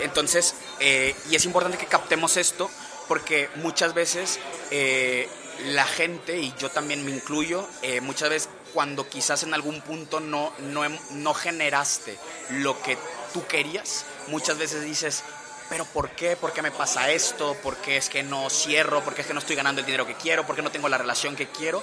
entonces, 0.00 0.54
eh, 0.80 1.14
y 1.30 1.36
es 1.36 1.44
importante 1.44 1.78
que 1.78 1.86
captemos 1.86 2.36
esto, 2.36 2.70
porque 3.08 3.48
muchas 3.56 3.94
veces 3.94 4.38
eh, 4.70 5.28
la 5.66 5.84
gente, 5.86 6.38
y 6.38 6.52
yo 6.58 6.70
también 6.70 7.04
me 7.04 7.10
incluyo, 7.10 7.68
eh, 7.82 8.00
muchas 8.00 8.30
veces 8.30 8.48
cuando 8.74 9.08
quizás 9.08 9.42
en 9.42 9.54
algún 9.54 9.80
punto 9.82 10.20
no, 10.20 10.52
no, 10.58 10.82
no 11.10 11.34
generaste 11.34 12.18
lo 12.50 12.80
que 12.82 12.96
tú 13.32 13.46
querías, 13.46 14.04
muchas 14.28 14.58
veces 14.58 14.82
dices, 14.82 15.22
pero 15.68 15.84
¿por 15.86 16.10
qué? 16.10 16.36
¿Por 16.36 16.52
qué 16.52 16.62
me 16.62 16.70
pasa 16.70 17.10
esto? 17.10 17.56
¿Por 17.62 17.76
qué 17.78 17.96
es 17.96 18.08
que 18.08 18.22
no 18.22 18.50
cierro? 18.50 19.02
¿Por 19.02 19.14
qué 19.14 19.22
es 19.22 19.26
que 19.26 19.32
no 19.32 19.40
estoy 19.40 19.56
ganando 19.56 19.80
el 19.80 19.86
dinero 19.86 20.06
que 20.06 20.14
quiero? 20.14 20.46
¿Por 20.46 20.54
qué 20.54 20.62
no 20.62 20.70
tengo 20.70 20.88
la 20.88 20.98
relación 20.98 21.34
que 21.34 21.48
quiero? 21.48 21.82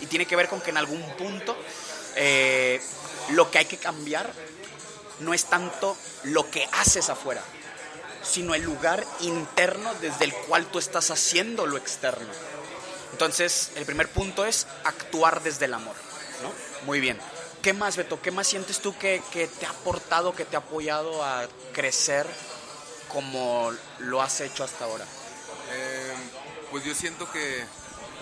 Y 0.00 0.06
tiene 0.06 0.26
que 0.26 0.36
ver 0.36 0.48
con 0.48 0.60
que 0.60 0.70
en 0.70 0.76
algún 0.76 1.02
punto 1.16 1.56
eh, 2.16 2.82
lo 3.30 3.50
que 3.50 3.58
hay 3.58 3.64
que 3.64 3.78
cambiar 3.78 4.30
no 5.20 5.32
es 5.32 5.44
tanto 5.46 5.96
lo 6.24 6.50
que 6.50 6.68
haces 6.72 7.08
afuera, 7.08 7.42
sino 8.22 8.54
el 8.54 8.62
lugar 8.62 9.04
interno 9.20 9.94
desde 10.02 10.24
el 10.24 10.34
cual 10.34 10.66
tú 10.66 10.78
estás 10.78 11.10
haciendo 11.10 11.66
lo 11.66 11.76
externo. 11.76 12.28
Entonces, 13.12 13.72
el 13.76 13.84
primer 13.84 14.08
punto 14.08 14.44
es 14.44 14.66
actuar 14.84 15.42
desde 15.42 15.66
el 15.66 15.74
amor, 15.74 15.94
¿no? 16.42 16.52
Muy 16.86 17.00
bien. 17.00 17.18
¿Qué 17.62 17.74
más, 17.74 17.96
Beto? 17.96 18.22
¿Qué 18.22 18.30
más 18.30 18.46
sientes 18.46 18.80
tú 18.80 18.96
que, 18.96 19.22
te 19.32 19.66
ha 19.66 19.70
aportado, 19.70 20.34
que 20.34 20.46
te 20.46 20.56
ha 20.56 20.60
apoyado 20.60 21.22
a 21.22 21.46
crecer 21.72 22.26
como 23.08 23.70
lo 23.98 24.22
has 24.22 24.40
hecho 24.40 24.64
hasta 24.64 24.86
ahora? 24.86 25.04
Eh, 25.72 26.12
pues 26.70 26.84
yo 26.84 26.94
siento 26.94 27.30
que, 27.30 27.64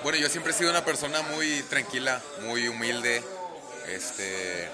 bueno, 0.03 0.19
yo 0.19 0.29
siempre 0.29 0.53
he 0.53 0.57
sido 0.57 0.71
una 0.71 0.85
persona 0.85 1.23
muy 1.23 1.63
tranquila, 1.65 2.21
muy 2.41 2.67
humilde. 2.67 3.23
Este, 3.87 4.69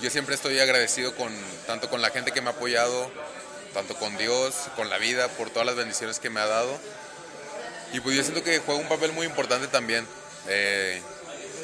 yo 0.00 0.08
siempre 0.08 0.34
estoy 0.34 0.58
agradecido 0.60 1.14
con, 1.14 1.30
tanto 1.66 1.90
con 1.90 2.00
la 2.00 2.08
gente 2.08 2.32
que 2.32 2.40
me 2.40 2.48
ha 2.48 2.52
apoyado, 2.52 3.10
tanto 3.74 3.96
con 3.96 4.16
Dios, 4.16 4.54
con 4.76 4.88
la 4.88 4.96
vida, 4.96 5.28
por 5.28 5.50
todas 5.50 5.66
las 5.66 5.76
bendiciones 5.76 6.20
que 6.20 6.30
me 6.30 6.40
ha 6.40 6.46
dado. 6.46 6.78
Y 7.92 8.00
pues 8.00 8.16
yo 8.16 8.22
siento 8.22 8.42
que 8.42 8.58
juega 8.58 8.80
un 8.80 8.88
papel 8.88 9.12
muy 9.12 9.26
importante 9.26 9.68
también. 9.68 10.06
Eh, 10.48 11.00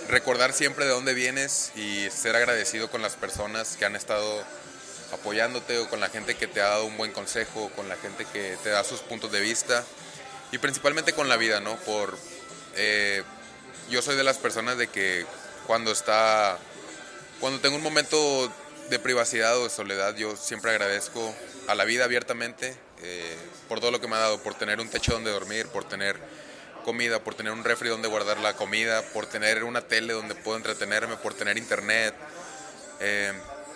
recordar 0.08 0.52
siempre 0.52 0.84
de 0.84 0.90
dónde 0.90 1.14
vienes 1.14 1.72
y 1.76 2.08
ser 2.10 2.36
agradecido 2.36 2.90
con 2.90 3.02
las 3.02 3.14
personas 3.14 3.76
que 3.76 3.84
han 3.84 3.96
estado 3.96 4.44
apoyándote 5.12 5.78
o 5.78 5.88
con 5.88 6.00
la 6.00 6.08
gente 6.08 6.34
que 6.34 6.46
te 6.46 6.60
ha 6.60 6.68
dado 6.68 6.86
un 6.86 6.96
buen 6.96 7.12
consejo, 7.12 7.70
con 7.76 7.88
la 7.88 7.96
gente 7.96 8.26
que 8.32 8.56
te 8.62 8.70
da 8.70 8.82
sus 8.84 9.00
puntos 9.00 9.30
de 9.30 9.40
vista 9.40 9.84
y 10.52 10.58
principalmente 10.58 11.12
con 11.12 11.28
la 11.28 11.36
vida, 11.36 11.60
¿no? 11.60 11.76
Por, 11.80 12.16
eh, 12.76 13.22
yo 13.90 14.02
soy 14.02 14.16
de 14.16 14.24
las 14.24 14.38
personas 14.38 14.78
de 14.78 14.88
que 14.88 15.26
cuando 15.66 15.92
está, 15.92 16.58
cuando 17.40 17.60
tengo 17.60 17.76
un 17.76 17.82
momento 17.82 18.52
de 18.90 18.98
privacidad 18.98 19.56
o 19.58 19.64
de 19.64 19.70
soledad, 19.70 20.14
yo 20.16 20.36
siempre 20.36 20.70
agradezco 20.70 21.34
a 21.68 21.74
la 21.74 21.84
vida 21.84 22.04
abiertamente 22.04 22.76
eh, 23.02 23.36
por 23.68 23.80
todo 23.80 23.90
lo 23.90 24.00
que 24.00 24.08
me 24.08 24.16
ha 24.16 24.20
dado, 24.20 24.42
por 24.42 24.54
tener 24.54 24.80
un 24.80 24.88
techo 24.88 25.12
donde 25.12 25.30
dormir, 25.30 25.66
por 25.68 25.84
tener 25.84 26.16
comida, 26.84 27.20
por 27.20 27.34
tener 27.34 27.52
un 27.52 27.64
refri 27.64 27.88
donde 27.88 28.08
guardar 28.08 28.38
la 28.38 28.54
comida, 28.54 29.02
por 29.12 29.26
tener 29.26 29.64
una 29.64 29.82
tele 29.82 30.12
donde 30.12 30.34
puedo 30.34 30.56
entretenerme, 30.56 31.16
por 31.16 31.34
tener 31.34 31.56
internet, 31.56 32.14
eh, 33.00 33.32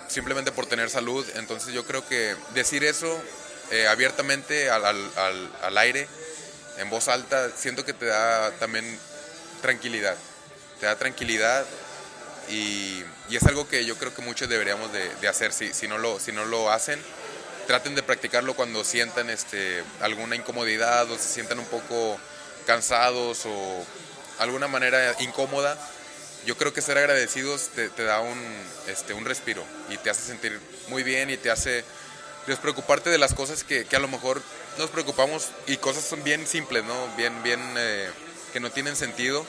simplemente 0.09 0.53
por 0.53 0.67
tener 0.67 0.91
salud. 0.91 1.27
Entonces 1.37 1.73
yo 1.73 1.85
creo 1.85 2.07
que 2.07 2.37
decir 2.55 2.85
eso 2.85 3.21
eh, 3.71 3.87
abiertamente 3.89 4.71
al, 4.71 4.85
al, 4.85 5.51
al, 5.63 5.79
aire, 5.79 6.07
en 6.79 6.91
voz 6.91 7.09
alta, 7.09 7.51
siento 7.57 7.85
que 7.85 7.93
te 7.93 8.07
da 8.07 8.53
también 8.53 8.99
tranquilidad. 9.63 10.17
Te 10.81 10.87
da 10.87 10.97
tranquilidad 10.97 11.65
y, 12.49 13.03
y 13.29 13.37
es 13.37 13.43
algo 13.45 13.67
que 13.67 13.85
yo 13.85 13.97
creo 13.97 14.15
que 14.15 14.23
muchos 14.23 14.49
deberíamos 14.49 14.91
de, 14.93 15.29
hacer 15.29 15.53
si, 15.53 15.73
si, 15.73 15.89
no 15.89 15.99
lo, 15.99 16.21
si 16.21 16.33
no 16.33 16.45
lo 16.45 16.71
hacen 16.71 17.01
traten 17.67 17.95
de 17.95 18.03
practicarlo 18.03 18.55
cuando 18.55 18.85
sientan 18.85 19.31
este, 19.31 19.83
alguna 20.01 20.37
incomodidad 20.37 21.11
o 21.11 21.17
se 21.17 21.29
sientan 21.29 21.59
un 21.59 21.67
poco 21.67 22.19
cansados 22.67 23.47
o 23.47 23.85
alguna 24.39 24.69
manera 24.69 25.15
incómoda. 25.21 25.79
Yo 26.45 26.57
creo 26.57 26.73
que 26.73 26.81
ser 26.81 26.99
agradecidos 26.99 27.71
te, 27.75 27.89
da 28.05 28.21
un, 28.21 28.39
este, 28.87 29.15
un 29.15 29.25
respiro 29.25 29.65
y 29.91 29.97
te 29.97 30.11
hace 30.11 30.23
sentir 30.23 30.59
muy 30.89 31.03
bien 31.03 31.29
y 31.31 31.37
te 31.37 31.51
hace 31.51 31.85
despreocuparte 32.47 33.11
de 33.11 33.19
las 33.19 33.35
cosas 33.35 33.65
que, 33.65 33.85
que 33.85 33.97
a 33.97 34.01
lo 34.01 34.09
mejor 34.09 34.41
nos 34.79 34.91
preocupamos 34.91 35.49
y 35.67 35.77
cosas 35.79 36.05
son 36.05 36.23
bien 36.23 36.47
simples, 36.47 36.85
¿no? 36.85 37.17
Bien, 37.17 37.43
bien, 37.43 37.61
eh, 37.77 38.11
que 38.53 38.61
no 38.61 38.71
tienen 38.71 38.95
sentido 38.95 39.45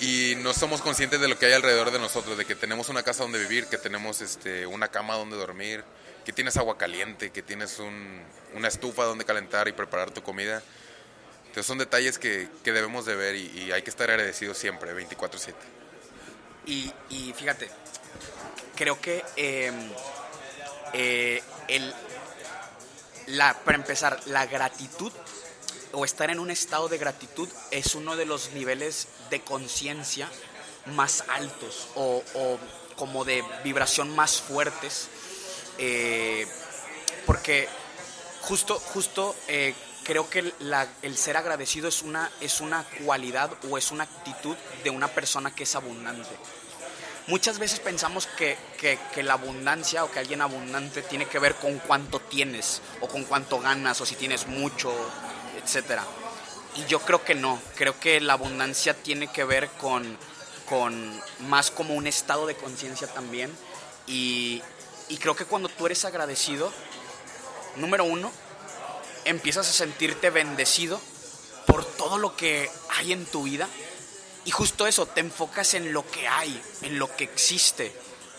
y 0.00 0.34
no 0.38 0.52
somos 0.54 0.80
conscientes 0.80 1.20
de 1.20 1.28
lo 1.28 1.38
que 1.38 1.46
hay 1.46 1.52
alrededor 1.52 1.90
de 1.90 1.98
nosotros, 1.98 2.36
de 2.36 2.44
que 2.44 2.54
tenemos 2.54 2.88
una 2.88 3.02
casa 3.02 3.22
donde 3.22 3.38
vivir, 3.38 3.66
que 3.66 3.78
tenemos 3.78 4.20
este, 4.20 4.66
una 4.66 4.88
cama 4.88 5.14
donde 5.14 5.36
dormir, 5.36 5.84
que 6.24 6.32
tienes 6.32 6.56
agua 6.56 6.76
caliente, 6.76 7.30
que 7.30 7.42
tienes 7.42 7.78
un, 7.78 8.22
una 8.54 8.68
estufa 8.68 9.04
donde 9.04 9.24
calentar 9.24 9.68
y 9.68 9.72
preparar 9.72 10.10
tu 10.10 10.22
comida. 10.22 10.62
Entonces 11.42 11.66
son 11.66 11.78
detalles 11.78 12.18
que, 12.18 12.48
debemos 12.64 13.06
de 13.06 13.16
ver 13.16 13.34
y, 13.34 13.72
hay 13.72 13.82
que 13.82 13.90
estar 13.90 14.08
agradecidos 14.10 14.56
siempre, 14.56 14.94
24/7. 14.94 15.54
Y, 16.66 17.34
fíjate, 17.36 17.68
creo 18.76 19.00
que 19.00 19.24
em, 19.34 19.74
eh, 20.92 21.42
el, 21.66 21.92
la, 23.26 23.54
para 23.64 23.76
empezar, 23.76 24.20
la 24.26 24.46
gratitud 24.46 25.12
o 25.92 26.04
estar 26.04 26.30
en 26.30 26.38
un 26.38 26.50
estado 26.50 26.88
de 26.88 26.98
gratitud 26.98 27.48
es 27.70 27.94
uno 27.94 28.16
de 28.16 28.26
los 28.26 28.50
niveles 28.52 29.08
de 29.30 29.40
conciencia 29.40 30.28
más 30.86 31.24
altos 31.28 31.88
o, 31.94 32.22
como 32.96 33.24
de 33.24 33.42
vibración 33.64 34.14
más 34.14 34.40
fuertes 34.40 35.08
eh, 35.82 36.46
porque 37.24 37.66
justo, 38.42 38.78
justo 38.78 39.34
eh, 39.48 39.74
creo 40.04 40.28
que 40.28 40.52
el 41.02 41.16
ser 41.16 41.38
agradecido 41.38 41.88
es 41.88 42.02
una, 42.02 42.30
es 42.42 42.60
una 42.60 42.84
cualidad 43.04 43.50
o 43.70 43.78
es 43.78 43.90
una 43.90 44.04
actitud 44.04 44.56
de 44.84 44.90
una 44.90 45.08
persona 45.08 45.54
que 45.54 45.62
es 45.62 45.74
abundante. 45.74 46.28
Muchas 47.28 47.58
veces 47.58 47.80
pensamos 47.80 48.26
que, 48.26 48.58
que, 48.78 49.22
la 49.22 49.34
abundancia 49.34 50.04
o 50.04 50.10
que 50.10 50.18
alguien 50.18 50.42
abundante 50.42 51.00
tiene 51.00 51.26
que 51.26 51.38
ver 51.38 51.54
con 51.54 51.78
cuánto 51.78 52.20
tienes 52.20 52.82
o 53.00 53.08
con 53.08 53.24
cuánto 53.24 53.58
ganas 53.60 54.00
o 54.02 54.06
si 54.06 54.16
tienes 54.16 54.48
mucho, 54.48 54.92
etc. 55.56 56.00
Y 56.76 56.84
yo 56.86 57.00
creo 57.00 57.24
que 57.24 57.34
no, 57.34 57.58
creo 57.76 57.98
que 57.98 58.20
la 58.20 58.34
abundancia 58.34 58.94
tiene 58.94 59.28
que 59.28 59.44
ver 59.44 59.68
con, 59.78 60.18
con 60.68 61.22
más 61.48 61.70
como 61.70 61.94
un 61.94 62.06
estado 62.06 62.46
de 62.46 62.56
conciencia 62.56 63.06
también 63.06 63.50
y, 64.06 64.62
y 65.10 65.18
creo 65.18 65.34
que 65.34 65.44
cuando 65.44 65.68
tú 65.68 65.86
eres 65.86 66.04
agradecido, 66.04 66.72
número 67.76 68.04
uno, 68.04 68.30
empiezas 69.24 69.68
a 69.68 69.72
sentirte 69.72 70.30
bendecido 70.30 71.00
por 71.66 71.84
todo 71.84 72.16
lo 72.16 72.36
que 72.36 72.70
hay 72.90 73.12
en 73.12 73.26
tu 73.26 73.42
vida. 73.42 73.68
Y 74.44 74.52
justo 74.52 74.86
eso, 74.86 75.06
te 75.06 75.20
enfocas 75.20 75.74
en 75.74 75.92
lo 75.92 76.08
que 76.08 76.28
hay, 76.28 76.62
en 76.82 76.98
lo 76.98 77.14
que 77.14 77.24
existe 77.24 77.92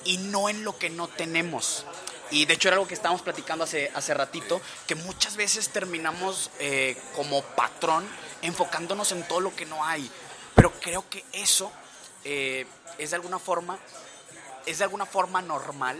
y 0.05 0.17
no 0.17 0.47
en 0.47 0.63
lo 0.63 0.77
que 0.77 0.89
no 0.89 1.09
tenemos. 1.09 1.85
Y 2.31 2.45
de 2.45 2.53
hecho 2.53 2.69
era 2.69 2.75
algo 2.75 2.87
que 2.87 2.93
estábamos 2.93 3.21
platicando 3.21 3.65
hace, 3.65 3.91
hace 3.93 4.13
ratito, 4.13 4.61
que 4.87 4.95
muchas 4.95 5.35
veces 5.35 5.69
terminamos 5.69 6.51
eh, 6.59 6.97
como 7.17 7.41
patrón 7.41 8.07
enfocándonos 8.41 9.11
en 9.11 9.27
todo 9.27 9.41
lo 9.41 9.53
que 9.53 9.65
no 9.65 9.83
hay. 9.83 10.09
Pero 10.55 10.71
creo 10.79 11.03
que 11.09 11.25
eso 11.33 11.69
eh, 12.23 12.65
es 12.97 13.09
de 13.09 13.17
alguna 13.17 13.39
forma, 13.39 13.77
es 14.65 14.77
de 14.77 14.85
alguna 14.85 15.05
forma 15.05 15.41
normal 15.41 15.97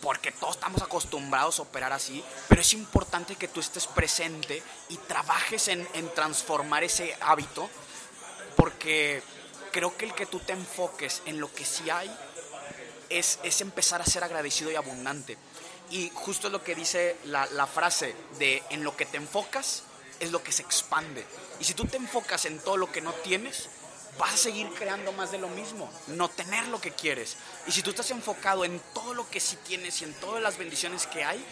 porque 0.00 0.32
todos 0.32 0.56
estamos 0.56 0.82
acostumbrados 0.82 1.58
a 1.58 1.62
operar 1.62 1.92
así, 1.92 2.24
pero 2.48 2.60
es 2.60 2.72
importante 2.72 3.36
que 3.36 3.48
tú 3.48 3.60
estés 3.60 3.86
presente 3.86 4.62
y 4.88 4.96
trabajes 4.96 5.68
en, 5.68 5.86
transformar 6.14 6.84
ese 6.84 7.16
hábito, 7.20 7.68
porque 8.56 9.22
creo 9.72 9.96
que 9.96 10.06
el 10.06 10.14
que 10.14 10.26
tú 10.26 10.38
te 10.40 10.52
enfoques 10.52 11.22
en 11.26 11.40
lo 11.40 11.52
que 11.52 11.64
sí 11.64 11.90
hay 11.90 12.10
es, 13.08 13.38
es 13.42 13.60
empezar 13.60 14.00
a 14.00 14.06
ser 14.06 14.24
agradecido 14.24 14.70
y 14.70 14.76
abundante. 14.76 15.36
Y 15.90 16.10
justo 16.14 16.48
lo 16.48 16.62
que 16.62 16.74
dice 16.74 17.16
la 17.24 17.66
frase 17.66 18.14
de 18.38 18.62
en 18.70 18.84
lo 18.84 18.96
que 18.96 19.06
te 19.06 19.16
enfocas 19.16 19.82
es 20.20 20.30
lo 20.30 20.42
que 20.42 20.52
se 20.52 20.62
expande. 20.62 21.26
Y 21.58 21.64
si 21.64 21.74
tú 21.74 21.86
te 21.86 21.96
enfocas 21.96 22.44
en 22.44 22.58
todo 22.60 22.76
lo 22.76 22.92
que 22.92 23.00
no 23.00 23.12
tienes, 23.12 23.68
vas 24.18 24.34
a 24.34 24.36
seguir 24.36 24.68
creando 24.74 25.12
más 25.12 25.32
de 25.32 25.38
lo 25.38 25.48
mismo, 25.48 25.90
no 26.08 26.28
tener 26.28 26.68
lo 26.68 26.80
que 26.80 26.92
quieres. 26.92 27.36
Y 27.66 27.72
si 27.72 27.82
tú 27.82 27.90
estás 27.90 28.10
enfocado 28.10 28.64
en 28.64 28.80
todo 28.94 29.14
lo 29.14 29.28
que 29.28 29.40
sí 29.40 29.56
tienes 29.66 30.00
y 30.00 30.04
en 30.04 30.14
todas 30.14 30.42
las 30.42 30.58
bendiciones 30.58 31.06
que 31.06 31.24
hay, 31.24 31.44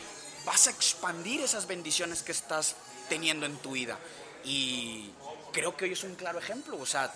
vas 0.45 0.67
a 0.67 0.71
expandir 0.71 1.41
esas 1.41 1.67
bendiciones 1.67 2.23
que 2.23 2.33
estás 2.33 2.77
teniendo 3.09 3.47
en 3.47 3.57
tu 3.59 3.73
vida. 3.73 3.99
Y 4.45 5.11
creo 5.53 5.77
que 5.77 5.87
hoy 5.87 5.93
es 5.93 6.05
un 6.05 6.15
claro 6.15 6.39
ejemplo, 6.39 6.79
o 6.79 6.87
sea, 6.87 7.13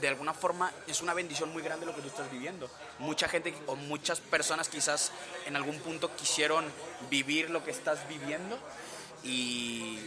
de 0.00 0.08
alguna 0.08 0.34
forma 0.34 0.72
es 0.86 1.00
una 1.00 1.14
bendición 1.14 1.52
muy 1.52 1.62
grande 1.62 1.86
lo 1.86 1.94
que 1.94 2.02
tú 2.02 2.08
estás 2.08 2.30
viviendo. 2.30 2.68
Mucha 2.98 3.28
gente 3.28 3.54
o 3.66 3.76
muchas 3.76 4.20
personas 4.20 4.68
quizás 4.68 5.12
en 5.46 5.56
algún 5.56 5.78
punto 5.80 6.14
quisieron 6.16 6.64
vivir 7.10 7.50
lo 7.50 7.64
que 7.64 7.70
estás 7.70 8.06
viviendo 8.08 8.58
y 9.22 9.98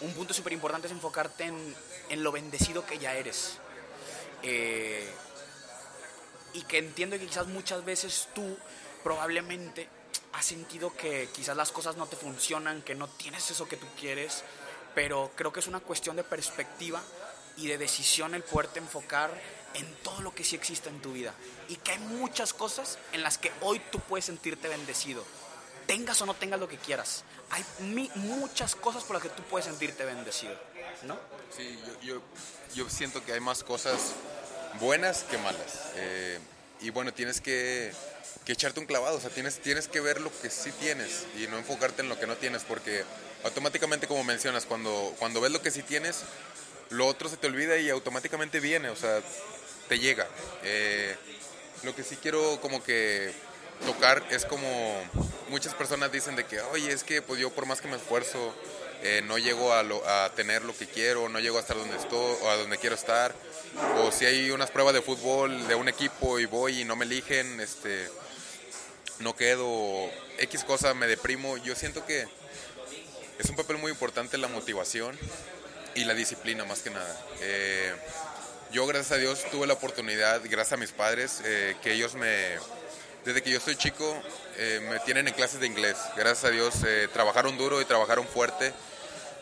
un 0.00 0.12
punto 0.14 0.34
súper 0.34 0.52
importante 0.52 0.86
es 0.86 0.92
enfocarte 0.92 1.44
en, 1.44 1.74
en 2.08 2.22
lo 2.22 2.32
bendecido 2.32 2.84
que 2.86 2.98
ya 2.98 3.14
eres. 3.14 3.58
Eh, 4.42 5.08
y 6.52 6.62
que 6.62 6.78
entiendo 6.78 7.18
que 7.18 7.26
quizás 7.26 7.46
muchas 7.46 7.84
veces 7.84 8.28
tú 8.34 8.56
probablemente 9.02 9.88
has 10.32 10.44
sentido 10.44 10.94
que 10.96 11.28
quizás 11.32 11.56
las 11.56 11.72
cosas 11.72 11.96
no 11.96 12.06
te 12.06 12.16
funcionan, 12.16 12.82
que 12.82 12.94
no 12.94 13.08
tienes 13.08 13.50
eso 13.50 13.68
que 13.68 13.76
tú 13.76 13.86
quieres, 13.98 14.44
pero 14.94 15.30
creo 15.36 15.52
que 15.52 15.60
es 15.60 15.66
una 15.66 15.80
cuestión 15.80 16.16
de 16.16 16.24
perspectiva 16.24 17.02
y 17.56 17.68
de 17.68 17.78
decisión 17.78 18.34
el 18.34 18.42
poderte 18.42 18.78
enfocar 18.78 19.30
en 19.74 19.94
todo 20.02 20.20
lo 20.22 20.34
que 20.34 20.44
sí 20.44 20.56
existe 20.56 20.88
en 20.88 21.00
tu 21.00 21.12
vida 21.12 21.34
y 21.68 21.76
que 21.76 21.92
hay 21.92 21.98
muchas 21.98 22.52
cosas 22.52 22.98
en 23.12 23.22
las 23.22 23.38
que 23.38 23.52
hoy 23.60 23.80
tú 23.90 24.00
puedes 24.00 24.24
sentirte 24.24 24.68
bendecido, 24.68 25.24
tengas 25.86 26.20
o 26.22 26.26
no 26.26 26.34
tengas 26.34 26.60
lo 26.60 26.68
que 26.68 26.78
quieras. 26.78 27.24
Hay 27.50 27.64
muchas 28.16 28.76
cosas 28.76 29.04
por 29.04 29.16
las 29.16 29.22
que 29.22 29.28
tú 29.30 29.42
puedes 29.44 29.66
sentirte 29.66 30.04
bendecido, 30.04 30.54
¿no? 31.02 31.18
Sí, 31.56 31.78
yo, 32.02 32.22
yo, 32.74 32.88
siento 32.88 33.24
que 33.24 33.32
hay 33.32 33.40
más 33.40 33.64
cosas 33.64 34.12
buenas 34.80 35.24
que 35.24 35.38
malas. 35.38 35.90
Eh, 35.96 36.38
y 36.80 36.90
bueno, 36.90 37.12
tienes 37.12 37.40
que, 37.40 37.92
que, 38.44 38.52
echarte 38.52 38.80
un 38.80 38.86
clavado, 38.86 39.18
o 39.18 39.20
sea, 39.20 39.30
tienes, 39.30 39.60
tienes 39.60 39.88
que 39.88 40.00
ver 40.00 40.20
lo 40.20 40.30
que 40.40 40.50
sí 40.50 40.72
tienes 40.72 41.26
y 41.38 41.46
no 41.48 41.58
enfocarte 41.58 42.02
en 42.02 42.08
lo 42.08 42.18
que 42.18 42.26
no 42.26 42.36
tienes, 42.36 42.62
porque 42.62 43.04
automáticamente, 43.44 44.06
como 44.06 44.24
mencionas, 44.24 44.66
cuando, 44.66 45.14
cuando 45.18 45.40
ves 45.40 45.52
lo 45.52 45.62
que 45.62 45.70
sí 45.70 45.82
tienes, 45.82 46.22
lo 46.90 47.06
otro 47.06 47.28
se 47.28 47.36
te 47.36 47.46
olvida 47.46 47.76
y 47.78 47.90
automáticamente 47.90 48.60
viene, 48.60 48.88
o 48.90 48.96
sea, 48.96 49.20
te 49.88 49.98
llega. 49.98 50.26
Eh, 50.62 51.16
lo 51.82 51.94
que 51.94 52.02
sí 52.02 52.16
quiero 52.16 52.60
como 52.60 52.82
que 52.82 53.32
tocar 53.86 54.22
es 54.30 54.44
como 54.44 54.68
muchas 55.48 55.74
personas 55.74 56.12
dicen 56.12 56.36
de 56.36 56.44
que, 56.44 56.60
oye, 56.60 56.92
es 56.92 57.04
que 57.04 57.22
pues 57.22 57.40
yo 57.40 57.50
por 57.50 57.66
más 57.66 57.80
que 57.80 57.88
me 57.88 57.96
esfuerzo, 57.96 58.54
eh, 59.02 59.22
no 59.26 59.38
llego 59.38 59.72
a, 59.72 60.30
tener 60.34 60.62
lo 60.62 60.76
que 60.76 60.86
quiero, 60.86 61.28
no 61.30 61.40
llego 61.40 61.56
a 61.56 61.60
estar 61.60 61.76
donde 61.76 61.96
estoy 61.96 62.36
o 62.42 62.50
a 62.50 62.56
donde 62.56 62.76
quiero 62.76 62.94
estar. 62.94 63.34
O 63.98 64.12
si 64.12 64.26
hay 64.26 64.50
unas 64.50 64.70
pruebas 64.70 64.92
de 64.92 65.00
fútbol 65.00 65.66
de 65.68 65.74
un 65.74 65.88
equipo 65.88 66.38
y 66.38 66.44
voy 66.44 66.80
y 66.80 66.84
no 66.84 66.96
me 66.96 67.06
eligen, 67.06 67.60
este, 67.60 68.08
no 69.20 69.34
quedo, 69.34 70.10
X 70.38 70.64
cosa, 70.64 70.92
me 70.92 71.06
deprimo. 71.06 71.56
Yo 71.56 71.74
siento 71.74 72.04
que 72.04 72.26
es 73.38 73.48
un 73.48 73.56
papel 73.56 73.78
muy 73.78 73.90
importante 73.90 74.36
la 74.36 74.48
motivación 74.48 75.18
y 75.94 76.04
la 76.04 76.12
disciplina 76.12 76.64
más 76.66 76.80
que 76.80 76.90
nada. 76.90 77.26
Eh, 77.40 77.94
yo 78.70 78.86
gracias 78.86 79.12
a 79.12 79.16
Dios 79.16 79.44
tuve 79.50 79.66
la 79.66 79.74
oportunidad, 79.74 80.42
gracias 80.44 80.74
a 80.74 80.76
mis 80.76 80.92
padres, 80.92 81.40
eh, 81.44 81.74
que 81.82 81.94
ellos 81.94 82.14
me, 82.14 82.58
desde 83.24 83.42
que 83.42 83.50
yo 83.50 83.60
soy 83.60 83.76
chico, 83.76 84.22
me 84.90 85.00
tienen 85.00 85.26
en 85.26 85.32
clases 85.32 85.58
de 85.58 85.66
inglés. 85.66 85.96
Gracias 86.16 86.44
a 86.44 86.50
Dios 86.50 86.74
trabajaron 87.14 87.56
duro 87.56 87.80
y 87.80 87.86
trabajaron 87.86 88.26
fuerte 88.26 88.74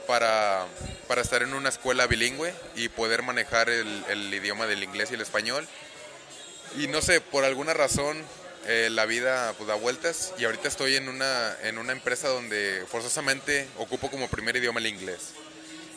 para, 0.08 0.66
para, 1.06 1.20
estar 1.20 1.42
en 1.42 1.52
una 1.52 1.68
escuela 1.68 2.06
bilingüe 2.06 2.54
y 2.74 2.88
poder 2.88 3.22
manejar 3.22 3.68
el, 3.68 4.32
idioma 4.32 4.66
del 4.66 4.82
inglés 4.82 5.10
y 5.10 5.14
el 5.14 5.20
español. 5.20 5.68
Y 6.78 6.88
no 6.88 7.02
sé, 7.02 7.20
por 7.20 7.44
alguna 7.44 7.74
razón 7.74 8.16
eh, 8.66 8.88
la 8.90 9.04
vida 9.04 9.52
pues, 9.58 9.68
da 9.68 9.74
vueltas 9.74 10.32
y 10.38 10.46
ahorita 10.46 10.66
estoy 10.66 10.96
en 10.96 11.10
una, 11.10 11.54
en 11.62 11.76
una 11.76 11.92
empresa 11.92 12.28
donde 12.28 12.86
forzosamente 12.90 13.68
ocupo 13.76 14.10
como 14.10 14.28
primer 14.28 14.56
idioma 14.56 14.80
el 14.80 14.86
inglés. 14.86 15.34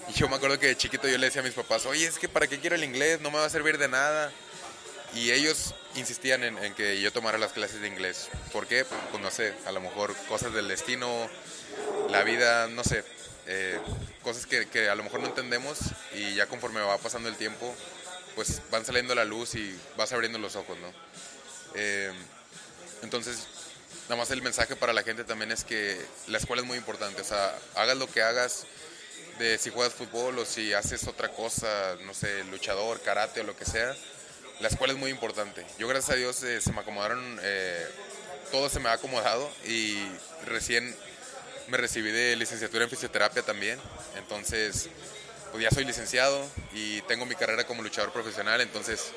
Y 0.09 0.13
yo 0.13 0.27
me 0.27 0.35
acuerdo 0.35 0.59
que 0.59 0.67
de 0.67 0.75
chiquito 0.75 1.07
yo 1.07 1.17
le 1.17 1.27
decía 1.27 1.41
a 1.41 1.45
mis 1.45 1.53
papás, 1.53 1.85
oye, 1.85 2.05
es 2.05 2.19
que 2.19 2.27
para 2.27 2.47
qué 2.47 2.59
quiero 2.59 2.75
el 2.75 2.83
inglés, 2.83 3.21
no 3.21 3.31
me 3.31 3.37
va 3.37 3.45
a 3.45 3.49
servir 3.49 3.77
de 3.77 3.87
nada. 3.87 4.29
Y 5.15 5.31
ellos 5.31 5.73
insistían 5.95 6.43
en, 6.43 6.57
en 6.57 6.73
que 6.73 6.99
yo 6.99 7.13
tomara 7.13 7.37
las 7.37 7.53
clases 7.53 7.79
de 7.79 7.87
inglés. 7.87 8.27
¿Por 8.51 8.67
qué? 8.67 8.83
Pues 8.83 9.23
no 9.23 9.31
sé, 9.31 9.53
a 9.65 9.71
lo 9.71 9.79
mejor 9.79 10.13
cosas 10.27 10.53
del 10.53 10.67
destino, 10.67 11.29
la 12.09 12.23
vida, 12.23 12.67
no 12.67 12.83
sé, 12.83 13.03
eh, 13.53 13.77
cosas 14.23 14.45
que, 14.45 14.65
que, 14.67 14.87
a 14.87 14.95
lo 14.95 15.03
mejor 15.03 15.19
no 15.19 15.27
entendemos 15.27 15.77
y 16.13 16.35
ya 16.35 16.47
conforme 16.47 16.79
va 16.79 16.97
pasando 16.97 17.27
el 17.27 17.35
tiempo, 17.35 17.75
pues 18.33 18.61
van 18.71 18.85
saliendo 18.85 19.11
a 19.11 19.17
la 19.17 19.25
luz 19.25 19.55
y 19.55 19.77
vas 19.97 20.13
abriendo 20.13 20.39
los 20.39 20.55
ojos, 20.55 20.77
¿no? 20.77 20.87
Eh, 21.75 22.13
entonces, 23.01 23.47
nada 24.03 24.15
más 24.15 24.31
el 24.31 24.41
mensaje 24.41 24.77
para 24.77 24.93
la 24.93 25.03
gente 25.03 25.25
también 25.25 25.51
es 25.51 25.65
que 25.65 25.99
la 26.27 26.37
escuela 26.37 26.61
es 26.61 26.67
muy 26.67 26.77
importante, 26.77 27.21
o 27.21 27.25
sea, 27.25 27.53
hagas 27.75 27.97
lo 27.97 28.07
que 28.07 28.21
hagas, 28.21 28.65
de 29.37 29.57
si 29.57 29.69
juegas 29.69 29.93
fútbol 29.93 30.39
o 30.39 30.45
si 30.45 30.71
haces 30.71 31.05
otra 31.07 31.27
cosa, 31.27 31.97
no 32.05 32.13
sé, 32.13 32.45
luchador, 32.45 33.01
karate 33.01 33.41
o 33.41 33.43
lo 33.43 33.57
que 33.57 33.65
sea, 33.65 33.93
la 34.61 34.69
escuela 34.69 34.93
es 34.93 34.99
muy 34.99 35.11
importante. 35.11 35.65
Yo 35.77 35.89
gracias 35.89 36.11
a 36.11 36.17
Dios 36.17 36.41
eh, 36.43 36.61
se 36.61 36.71
me 36.71 36.79
acomodaron, 36.79 37.39
eh, 37.43 37.85
todo 38.49 38.69
se 38.69 38.79
me 38.79 38.87
ha 38.87 38.93
acomodado 38.93 39.51
y 39.65 39.97
recién 40.45 40.95
me 41.67 41.77
recibí 41.77 42.11
de 42.11 42.35
licenciatura 42.35 42.83
en 42.83 42.89
fisioterapia 42.89 43.43
también, 43.43 43.79
entonces 44.17 44.89
pues 45.51 45.63
ya 45.63 45.69
soy 45.69 45.83
licenciado 45.85 46.45
y 46.73 47.01
tengo 47.01 47.25
mi 47.25 47.35
carrera 47.35 47.65
como 47.65 47.83
luchador 47.83 48.13
profesional, 48.13 48.61
entonces, 48.61 49.11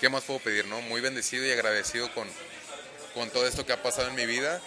¿qué 0.00 0.08
más 0.08 0.24
puedo 0.24 0.40
pedir? 0.40 0.66
No? 0.66 0.80
Muy 0.82 1.00
bendecido 1.00 1.44
y 1.46 1.52
agradecido 1.52 2.12
con, 2.14 2.28
con 3.12 3.30
todo 3.30 3.46
esto 3.46 3.66
que 3.66 3.72
ha 3.72 3.82
pasado 3.82 4.08
en 4.08 4.14
mi 4.14 4.26
vida 4.26 4.60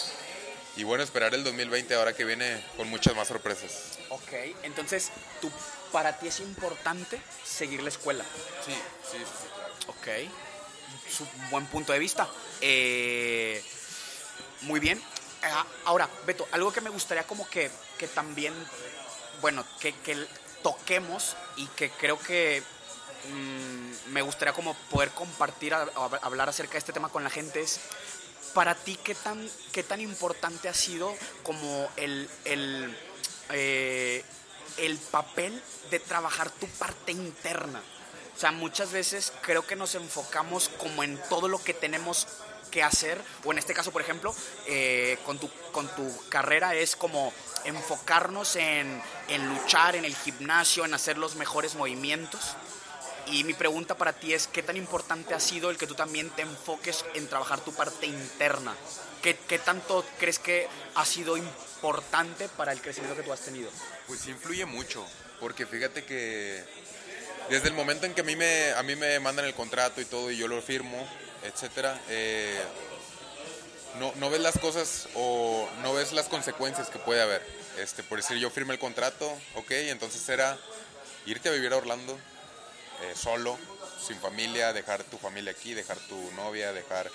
y 0.75 0.83
bueno, 0.83 1.03
esperar 1.03 1.33
el 1.33 1.43
2020 1.43 1.95
ahora 1.95 2.13
que 2.13 2.23
viene 2.23 2.63
con 2.77 2.87
muchas 2.87 3.15
más 3.15 3.27
sorpresas. 3.27 3.97
Ok, 4.09 4.31
entonces, 4.61 5.09
¿tú, 5.41 5.51
para 5.91 6.19
ti 6.19 6.27
es 6.27 6.39
importante 6.39 7.19
seguir 7.43 7.81
la 7.81 7.89
escuela. 7.89 8.23
Sí, 8.63 8.73
sí, 9.11 9.17
sí, 9.17 9.47
claro. 9.55 9.73
Ok, 9.87 10.07
es 11.07 11.19
un 11.19 11.49
buen 11.49 11.65
punto 11.65 11.93
de 11.93 11.99
vista. 11.99 12.29
Eh, 12.61 13.63
muy 14.61 14.79
bien, 14.79 15.01
Ahora, 15.85 16.09
Beto, 16.25 16.47
algo 16.51 16.71
que 16.71 16.81
me 16.81 16.89
gustaría 16.89 17.25
como 17.25 17.47
que, 17.49 17.71
que 17.97 18.07
también, 18.07 18.53
bueno, 19.41 19.63
que, 19.79 19.93
que, 19.99 20.27
toquemos 20.63 21.37
y 21.55 21.67
que 21.67 21.89
creo 21.91 22.19
que 22.19 22.61
mmm, 23.29 24.11
me 24.11 24.21
gustaría 24.21 24.53
como 24.53 24.73
poder 24.89 25.11
compartir, 25.11 25.73
a, 25.73 25.87
hablar 26.21 26.49
acerca 26.49 26.73
de 26.73 26.79
este 26.79 26.93
tema 26.93 27.09
con 27.09 27.23
la 27.23 27.29
gente 27.29 27.61
es, 27.61 27.79
para 28.53 28.75
ti, 28.75 28.97
¿qué 29.03 29.15
tan, 29.15 29.49
qué 29.71 29.83
tan 29.83 30.01
importante 30.01 30.67
ha 30.67 30.73
sido 30.73 31.13
como 31.43 31.89
el, 31.95 32.29
el, 32.45 32.97
eh, 33.49 34.23
el 34.77 34.97
papel 34.97 35.61
de 35.91 35.99
trabajar 35.99 36.49
tu 36.49 36.67
parte 36.67 37.11
interna? 37.11 37.81
O 38.35 38.39
sea, 38.39 38.51
muchas 38.51 38.91
veces 38.91 39.33
creo 39.41 39.65
que 39.65 39.75
nos 39.75 39.95
enfocamos 39.95 40.69
como 40.77 41.03
en 41.03 41.17
todo 41.29 41.47
lo 41.47 41.63
que 41.63 41.73
tenemos 41.73 42.27
que 42.67 42.83
hacer, 42.83 43.21
o 43.43 43.51
en 43.51 43.57
este 43.57 43.73
caso, 43.73 43.91
por 43.91 44.01
ejemplo, 44.01 44.35
eh, 44.65 45.17
con, 45.25 45.39
tu, 45.39 45.49
con 45.71 45.87
tu 45.95 46.27
carrera 46.29 46.75
es 46.75 46.95
como 46.95 47.33
enfocarnos 47.65 48.55
en, 48.55 49.01
en 49.27 49.47
luchar 49.49 49.95
en 49.95 50.05
el 50.05 50.15
gimnasio, 50.15 50.85
en 50.85 50.93
hacer 50.93 51.17
los 51.17 51.35
mejores 51.35 51.75
movimientos. 51.75 52.55
Y 53.27 53.43
mi 53.43 53.53
pregunta 53.53 53.95
para 53.95 54.13
ti 54.13 54.33
es, 54.33 54.47
¿qué 54.47 54.63
tan 54.63 54.77
importante 54.77 55.33
ha 55.33 55.39
sido 55.39 55.69
el 55.69 55.77
que 55.77 55.87
tú 55.87 55.95
también 55.95 56.29
te 56.29 56.43
enfoques 56.43 57.03
en 57.13 57.27
trabajar 57.27 57.59
tu 57.59 57.73
parte 57.73 58.05
interna? 58.05 58.73
¿Qué, 59.21 59.37
qué 59.47 59.59
tanto 59.59 60.05
crees 60.17 60.39
que 60.39 60.67
ha 60.95 61.05
sido 61.05 61.35
importante 61.35 62.47
para 62.49 62.71
el 62.71 62.81
crecimiento 62.81 63.17
que 63.17 63.23
tú 63.23 63.33
has 63.33 63.41
tenido? 63.41 63.69
Pues 64.07 64.25
influye 64.27 64.65
mucho, 64.65 65.05
porque 65.41 65.65
fíjate 65.65 66.05
que 66.05 66.63
desde 67.49 67.67
el 67.67 67.73
momento 67.73 68.05
en 68.05 68.13
que 68.13 68.21
a 68.21 68.23
mí 68.23 68.35
me, 68.35 68.71
a 68.71 68.83
mí 68.83 68.95
me 68.95 69.19
mandan 69.19 69.45
el 69.45 69.53
contrato 69.53 69.99
y 70.01 70.05
todo 70.05 70.31
y 70.31 70.37
yo 70.37 70.47
lo 70.47 70.61
firmo, 70.61 71.07
etcétera, 71.43 71.99
eh, 72.09 72.61
no, 73.99 74.13
no, 74.15 74.29
ves 74.29 74.41
las 74.41 74.57
cosas 74.59 75.07
o 75.15 75.67
no 75.81 75.93
ves 75.93 76.13
las 76.13 76.27
consecuencias 76.27 76.89
que 76.89 76.99
puede 76.99 77.21
haber. 77.21 77.45
Este, 77.79 78.03
por 78.03 78.17
decir, 78.17 78.37
yo 78.37 78.49
firmé 78.49 78.73
el 78.73 78.79
contrato, 78.79 79.31
ok, 79.55 79.71
entonces 79.71 80.27
era 80.29 80.57
irte 81.25 81.49
a 81.49 81.51
vivir 81.51 81.73
a 81.73 81.77
Orlando 81.77 82.17
eh, 83.03 83.13
solo, 83.15 83.57
sin 84.05 84.17
familia, 84.19 84.73
dejar 84.73 85.03
tu 85.03 85.17
familia 85.17 85.51
aquí, 85.51 85.73
dejar 85.73 85.97
tu 85.97 86.31
novia, 86.31 86.73
dejar 86.73 87.09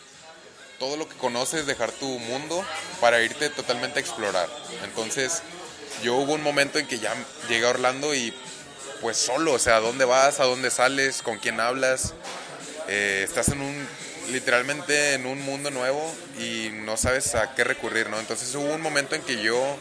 todo 0.79 0.97
lo 0.97 1.09
que 1.09 1.17
conoces, 1.17 1.67
dejar 1.67 1.91
tu 1.93 2.07
mundo 2.07 2.65
para 3.01 3.23
irte 3.23 3.51
totalmente 3.51 3.99
a 3.99 4.03
explorar. 4.03 4.49
Entonces, 4.85 5.43
yo 6.03 6.17
hubo 6.17 6.35
un 6.35 6.43
momento 6.43 6.79
en 6.79 6.87
que 6.87 6.99
ya 6.99 7.15
llegué 7.49 7.67
a 7.67 7.71
Orlando 7.71 8.15
y 8.15 8.35
pues 9.01 9.17
solo, 9.17 9.55
o 9.55 9.59
sea, 9.59 9.77
¿a 9.77 9.81
dónde 9.81 10.05
vas? 10.05 10.41
¿A 10.41 10.45
dónde 10.45 10.71
sales? 10.71 11.23
¿Con 11.23 11.39
quién 11.39 11.61
hablas? 11.61 12.15
Eh, 12.89 13.23
estás 13.25 13.49
en 13.49 13.61
un, 13.61 13.89
literalmente 14.33 15.15
en 15.15 15.27
un 15.27 15.41
mundo 15.43 15.71
nuevo 15.71 16.15
y 16.39 16.71
no 16.73 16.97
sabes 16.97 17.35
a 17.35 17.55
qué 17.55 17.65
recurrir, 17.65 18.09
¿no? 18.11 18.19
Entonces 18.19 18.55
hubo 18.55 18.73
un 18.75 18.81
momento 18.81 19.15
en 19.15 19.23
que 19.23 19.43
yo 19.43 19.79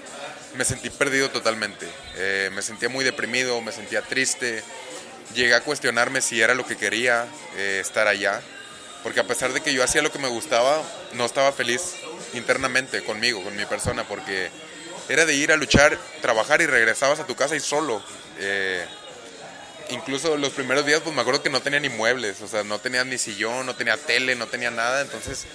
me 0.56 0.66
sentí 0.66 0.90
perdido 0.90 1.30
totalmente. 1.30 1.88
Eh, 2.18 2.50
me 2.54 2.62
sentía 2.62 2.90
muy 2.90 3.04
deprimido, 3.04 3.62
me 3.62 3.72
sentía 3.72 4.02
triste. 4.02 4.64
Llegué 5.34 5.56
a 5.56 5.62
cuestionarme 5.62 6.22
si 6.22 6.42
era 6.42 6.54
lo 6.54 6.66
que 6.66 6.76
quería 6.76 7.26
eh, 7.56 7.80
estar 7.82 8.08
allá. 8.08 8.42
Porque 9.04 9.20
a 9.20 9.24
pesar 9.24 9.54
de 9.54 9.62
que 9.62 9.74
yo 9.74 9.84
hacía 9.84 10.02
lo 10.02 10.12
que 10.12 10.20
me 10.20 10.28
gustaba, 10.28 10.84
no 11.14 11.26
estaba 11.26 11.52
feliz 11.52 11.96
internamente 12.34 13.04
conmigo, 13.04 13.44
con 13.44 13.56
mi 13.56 13.66
persona, 13.66 14.04
porque 14.08 14.50
era 15.10 15.26
de 15.26 15.34
ir 15.34 15.52
a 15.52 15.58
luchar, 15.58 15.98
trabajar 16.22 16.62
y 16.62 16.68
regresabas 16.68 17.20
a 17.20 17.26
tu 17.26 17.36
casa 17.36 17.56
y 17.56 17.60
solo. 17.60 18.04
Eh, 18.40 18.86
incluso 19.92 20.38
los 20.38 20.52
primeros 20.52 20.86
días, 20.86 21.02
pues 21.02 21.16
me 21.16 21.22
acuerdo 21.22 21.44
que 21.44 21.50
no 21.50 21.62
tenía 21.62 21.80
ni 21.80 21.90
muebles, 21.90 22.42
o 22.42 22.48
sea, 22.48 22.64
no 22.64 22.80
tenía 22.80 23.04
ni 23.04 23.18
sillón, 23.18 23.66
no 23.66 23.76
tenía 23.76 23.98
tele, 23.98 24.36
no 24.36 24.48
tenía 24.48 24.72
nada. 24.72 25.02
Entonces, 25.02 25.46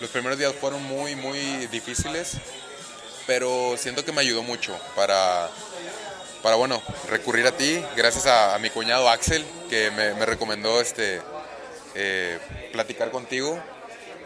los 0.00 0.10
primeros 0.10 0.38
días 0.38 0.54
fueron 0.58 0.82
muy, 0.82 1.14
muy 1.14 1.38
difíciles, 1.66 2.38
pero 3.26 3.76
siento 3.76 4.04
que 4.04 4.12
me 4.12 4.20
ayudó 4.20 4.42
mucho 4.42 4.78
para, 4.96 5.50
para 6.42 6.56
bueno, 6.56 6.82
recurrir 7.08 7.46
a 7.46 7.56
ti, 7.56 7.82
gracias 7.96 8.26
a, 8.26 8.58
mi 8.58 8.70
cuñado 8.70 9.08
Axel, 9.08 9.44
que 9.68 9.90
me, 9.90 10.14
me 10.14 10.26
recomendó 10.26 10.80
este, 10.80 11.20
eh, 11.94 12.38
platicar 12.72 13.10
contigo, 13.10 13.62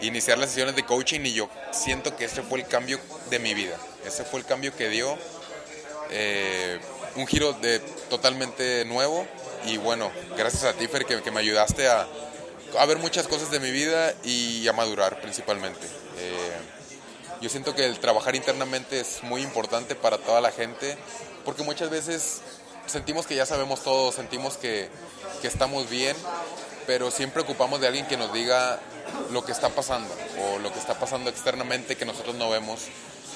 iniciar 0.00 0.38
las 0.38 0.50
sesiones 0.50 0.76
de 0.76 0.84
coaching 0.84 1.20
y 1.24 1.32
yo 1.32 1.48
siento 1.72 2.16
que 2.16 2.26
ese 2.26 2.42
fue 2.42 2.60
el 2.60 2.66
cambio 2.66 3.00
de 3.30 3.38
mi 3.38 3.54
vida. 3.54 3.76
Ese 4.06 4.24
fue 4.24 4.40
el 4.40 4.46
cambio 4.46 4.74
que 4.76 4.88
dio 4.88 5.16
eh, 6.10 6.78
un 7.16 7.26
giro 7.26 7.52
de 7.54 7.78
totalmente 8.10 8.84
nuevo 8.84 9.26
y 9.66 9.76
bueno, 9.78 10.10
gracias 10.36 10.64
a 10.64 10.72
ti 10.72 10.86
Fer 10.88 11.04
que, 11.06 11.30
me 11.30 11.40
ayudaste 11.40 11.88
a, 11.88 12.06
ver 12.86 12.98
muchas 12.98 13.26
cosas 13.28 13.50
de 13.50 13.60
mi 13.60 13.70
vida 13.70 14.14
y 14.24 14.66
a 14.68 14.72
madurar 14.72 15.20
principalmente. 15.20 15.86
Eh, 16.18 16.52
yo 17.40 17.48
siento 17.48 17.74
que 17.74 17.84
el 17.84 17.98
trabajar 17.98 18.34
internamente 18.34 19.00
es 19.00 19.22
muy 19.22 19.42
importante 19.42 19.94
para 19.94 20.18
toda 20.18 20.40
la 20.40 20.50
gente 20.50 20.96
porque 21.44 21.62
muchas 21.62 21.90
veces 21.90 22.40
sentimos 22.86 23.26
que 23.26 23.34
ya 23.34 23.46
sabemos 23.46 23.82
todo, 23.82 24.12
sentimos 24.12 24.56
que, 24.56 24.88
que 25.40 25.48
estamos 25.48 25.88
bien, 25.88 26.16
pero 26.86 27.10
siempre 27.10 27.42
ocupamos 27.42 27.80
de 27.80 27.86
alguien 27.86 28.06
que 28.06 28.16
nos 28.16 28.32
diga 28.32 28.80
lo 29.30 29.44
que 29.44 29.52
está 29.52 29.68
pasando 29.68 30.14
o 30.40 30.58
lo 30.58 30.72
que 30.72 30.78
está 30.78 30.98
pasando 30.98 31.30
externamente 31.30 31.96
que 31.96 32.04
nosotros 32.04 32.34
no 32.34 32.50
vemos 32.50 32.80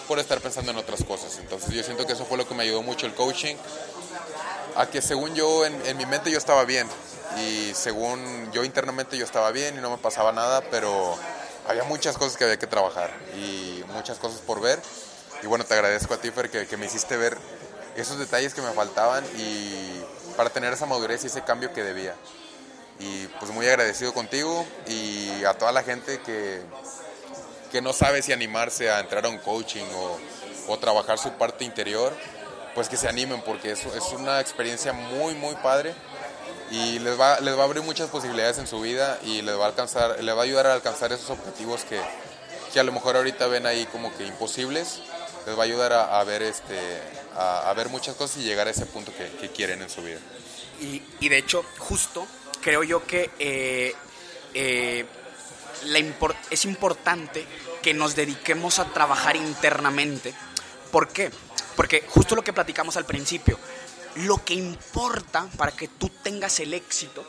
por 0.07 0.19
estar 0.19 0.41
pensando 0.41 0.73
en 0.73 0.79
otras 0.79 1.05
cosas. 1.05 1.39
Entonces 1.39 1.71
yo 1.71 1.83
siento 1.83 2.07
que 2.07 2.15
eso 2.15 2.25
fue 2.25 2.39
lo 2.39 2.49
que 2.49 2.55
me 2.55 2.63
ayudó 2.63 2.83
mucho 2.83 3.07
el 3.07 3.15
coaching, 3.15 3.57
a 4.79 4.87
que 4.87 5.03
según 5.03 5.35
yo 5.35 5.67
en, 5.67 5.97
mi 5.97 6.07
mente 6.07 6.31
yo 6.31 6.39
estaba 6.39 6.65
bien. 6.65 6.87
Y 7.37 7.73
según 7.75 8.51
yo 8.53 8.65
internamente 8.65 9.19
yo 9.19 9.25
estaba 9.25 9.51
bien 9.51 9.77
y 9.77 9.81
no 9.81 9.91
me 9.91 9.99
pasaba 9.99 10.33
nada, 10.33 10.63
pero 10.71 11.17
había 11.67 11.83
muchas 11.85 12.17
cosas 12.17 12.37
que 12.37 12.45
había 12.45 12.59
que 12.59 12.67
trabajar 12.67 13.11
y 13.37 13.83
muchas 13.89 14.19
cosas 14.19 14.41
por 14.41 14.61
ver. 14.61 14.81
Y 15.43 15.47
bueno, 15.47 15.65
te 15.65 15.75
agradezco 15.75 16.15
a 16.15 16.19
ti, 16.19 16.31
Fer, 16.31 16.49
que, 16.49 16.67
que 16.67 16.77
me 16.77 16.87
hiciste 16.87 17.17
ver 17.17 17.37
esos 17.97 18.19
detalles 18.19 18.55
que 18.55 18.63
me 18.63 18.71
faltaban 18.71 19.25
y 19.37 20.01
para 20.37 20.51
tener 20.51 20.73
esa 20.73 20.87
madurez 20.87 21.25
y 21.25 21.27
ese 21.27 21.43
cambio 21.43 21.73
que 21.73 21.83
debía. 21.83 22.15
Y 23.01 23.27
pues 23.41 23.51
muy 23.51 23.67
agradecido 23.67 24.15
contigo 24.15 24.65
y 24.87 25.45
a 25.45 25.55
toda 25.55 25.73
la 25.73 25.83
gente 25.83 26.21
que, 26.21 26.63
que 27.73 27.83
no 27.83 27.93
sabe 27.93 28.23
si 28.23 28.33
animarse 28.33 28.91
a 28.91 29.01
entrar 29.01 29.27
a 29.27 29.29
un 29.29 29.39
coaching 29.39 29.85
o, 29.95 30.19
o 30.73 30.79
trabajar 30.79 31.19
su 31.19 31.33
parte 31.33 31.65
interior, 31.65 32.13
pues 32.79 32.89
que 32.89 32.97
se 32.97 33.09
animen 33.09 33.43
porque 33.43 33.73
es, 33.73 33.85
es 33.87 34.05
una 34.13 34.41
experiencia 34.41 34.93
muy, 34.93 35.35
muy 35.35 35.57
padre 35.57 35.97
y 36.71 37.01
les 37.01 37.19
va, 37.19 37.41
les 37.41 37.57
va 37.57 37.63
a 37.63 37.65
abrir 37.65 37.83
muchas 37.83 38.09
posibilidades 38.09 38.59
en 38.59 38.69
su 38.69 38.81
vida 38.81 39.19
y 39.25 39.43
les 39.43 39.59
va 39.59 39.65
a, 39.65 39.67
alcanzar, 39.67 40.23
les 40.23 40.33
va 40.33 40.39
a 40.39 40.45
ayudar 40.45 40.69
a 40.69 40.75
alcanzar 40.75 41.13
esos 41.13 41.29
objetivos 41.31 41.83
que, 41.83 42.01
que 42.73 42.79
a 42.79 42.85
lo 42.85 42.93
mejor 42.93 43.17
ahorita 43.17 43.49
ven 43.49 43.67
ahí 43.67 43.85
como 43.87 44.17
que 44.17 44.25
imposibles, 44.25 45.01
les 45.45 45.59
va 45.59 45.63
a 45.63 45.65
ayudar 45.65 45.93
a, 45.93 46.23
ver, 46.23 46.41
este, 46.43 46.79
a, 47.35 47.75
ver 47.77 47.89
muchas 47.89 48.15
cosas 48.15 48.37
y 48.37 48.45
llegar 48.45 48.69
a 48.69 48.71
ese 48.71 48.87
punto 48.87 49.11
que, 49.13 49.49
quieren 49.49 49.83
en 49.83 49.91
su 49.91 50.03
vida. 50.03 50.21
Y, 50.81 51.29
de 51.29 51.37
hecho, 51.37 51.65
justo 51.79 52.29
creo 52.63 52.85
yo 52.85 53.05
que 53.05 53.29
eh, 53.41 53.93
eh, 54.55 55.05
es 56.49 56.65
importante 56.65 57.45
que 57.83 57.93
nos 57.93 58.15
dediquemos 58.15 58.79
a 58.79 58.85
trabajar 58.85 59.35
internamente. 59.35 60.33
¿Por 60.93 61.09
qué? 61.09 61.33
Porque 61.79 62.05
justo 62.09 62.35
lo 62.35 62.43
que 62.43 62.53
platicamos 62.53 62.97
al 62.97 63.07
principio, 63.07 63.57
lo 64.17 64.45
que 64.45 64.53
importa 64.53 65.49
para 65.57 65.71
que 65.71 65.87
tú 65.87 66.09
tengas 66.25 66.59
el 66.59 66.75
éxito 66.75 67.25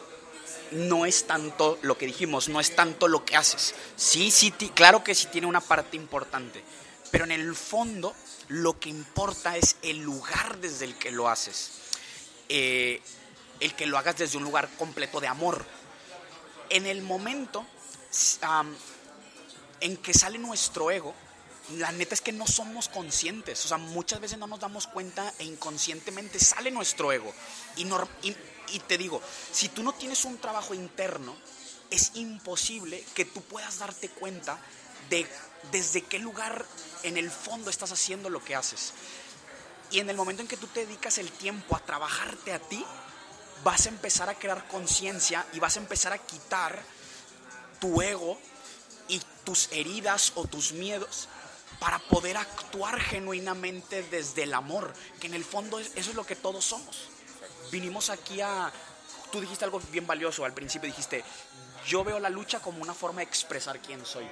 no 0.71 1.05
es 1.05 1.27
tanto 1.27 1.77
lo 1.83 1.99
que 1.99 2.07
dijimos, 2.07 2.49
no 2.49 2.59
es 2.59 2.75
tanto 2.75 3.07
lo 3.07 3.23
que 3.23 3.35
haces. 3.35 3.75
Sí, 3.95 4.31
sí, 4.31 4.51
claro 4.73 5.03
que 5.03 5.13
sí 5.13 5.27
tiene 5.27 5.45
una 5.45 5.61
parte 5.61 5.97
importante, 5.97 6.63
pero 7.11 7.25
en 7.25 7.31
el 7.31 7.55
fondo 7.55 8.15
lo 8.47 8.79
que 8.79 8.89
importa 8.89 9.55
es 9.55 9.75
el 9.83 9.99
lugar 9.99 10.57
desde 10.57 10.85
el 10.85 10.97
que 10.97 11.11
lo 11.11 11.29
haces. 11.29 11.69
Eh, 12.49 13.03
el 13.59 13.75
que 13.75 13.85
lo 13.85 13.99
hagas 13.99 14.17
desde 14.17 14.39
un 14.39 14.45
lugar 14.45 14.67
completo 14.79 15.19
de 15.19 15.27
amor. 15.27 15.63
En 16.71 16.87
el 16.87 17.03
momento 17.03 17.67
en 19.79 19.97
que 19.97 20.13
sale 20.15 20.39
nuestro 20.39 20.89
ego, 20.89 21.13
la 21.77 21.91
neta 21.91 22.15
es 22.15 22.21
que 22.21 22.31
no 22.31 22.47
somos 22.47 22.89
conscientes. 22.89 23.63
O 23.65 23.67
sea, 23.67 23.77
muchas 23.77 24.19
veces 24.19 24.37
no 24.37 24.47
nos 24.47 24.59
damos 24.59 24.87
cuenta 24.87 25.33
e 25.37 25.43
inconscientemente 25.43 26.39
sale 26.39 26.71
nuestro 26.71 27.11
ego. 27.11 27.33
Y, 27.75 28.79
te 28.87 28.97
digo, 28.97 29.21
si 29.51 29.69
tú 29.69 29.83
no 29.83 29.93
tienes 29.93 30.25
un 30.25 30.37
trabajo 30.37 30.73
interno, 30.73 31.35
es 31.89 32.11
imposible 32.15 33.03
que 33.13 33.25
tú 33.25 33.41
puedas 33.41 33.79
darte 33.79 34.09
cuenta 34.09 34.59
de 35.09 35.27
desde 35.71 36.03
qué 36.03 36.19
lugar 36.19 36.65
en 37.03 37.17
el 37.17 37.31
fondo 37.31 37.69
estás 37.69 37.91
haciendo 37.91 38.29
lo 38.29 38.43
que 38.43 38.55
haces. 38.55 38.93
Y 39.91 39.99
en 39.99 40.09
el 40.09 40.17
momento 40.17 40.41
en 40.41 40.47
que 40.47 40.57
tú 40.57 40.67
te 40.67 40.85
dedicas 40.85 41.17
el 41.17 41.31
tiempo 41.31 41.75
a 41.75 41.79
trabajarte 41.79 42.53
a 42.53 42.59
ti, 42.59 42.83
vas 43.63 43.85
a 43.85 43.89
empezar 43.89 44.29
a 44.29 44.35
crear 44.35 44.67
conciencia 44.67 45.45
y 45.53 45.59
vas 45.59 45.77
a 45.77 45.79
empezar 45.79 46.13
a 46.13 46.19
quitar 46.19 46.81
tu 47.79 48.01
ego 48.01 48.37
y 49.07 49.19
tus 49.43 49.71
heridas 49.71 50.31
o 50.35 50.45
tus 50.45 50.73
miedos 50.73 51.27
para 51.79 51.99
poder 51.99 52.37
actuar 52.37 52.99
genuinamente 52.99 54.03
desde 54.03 54.43
el 54.43 54.53
amor, 54.53 54.93
que 55.19 55.27
en 55.27 55.33
el 55.33 55.45
fondo 55.45 55.79
eso 55.79 55.91
es 55.95 56.15
lo 56.15 56.25
que 56.25 56.35
todos 56.35 56.65
somos. 56.65 57.09
Vinimos 57.71 58.09
aquí 58.09 58.41
a... 58.41 58.71
Tú 59.31 59.39
dijiste 59.39 59.63
algo 59.63 59.79
bien 59.91 60.07
valioso 60.07 60.43
al 60.43 60.53
principio, 60.53 60.87
dijiste, 60.87 61.23
yo 61.85 62.03
veo 62.03 62.19
la 62.19 62.29
lucha 62.29 62.59
como 62.59 62.81
una 62.81 62.93
forma 62.93 63.19
de 63.19 63.25
expresar 63.25 63.79
quién 63.79 64.05
soy. 64.05 64.27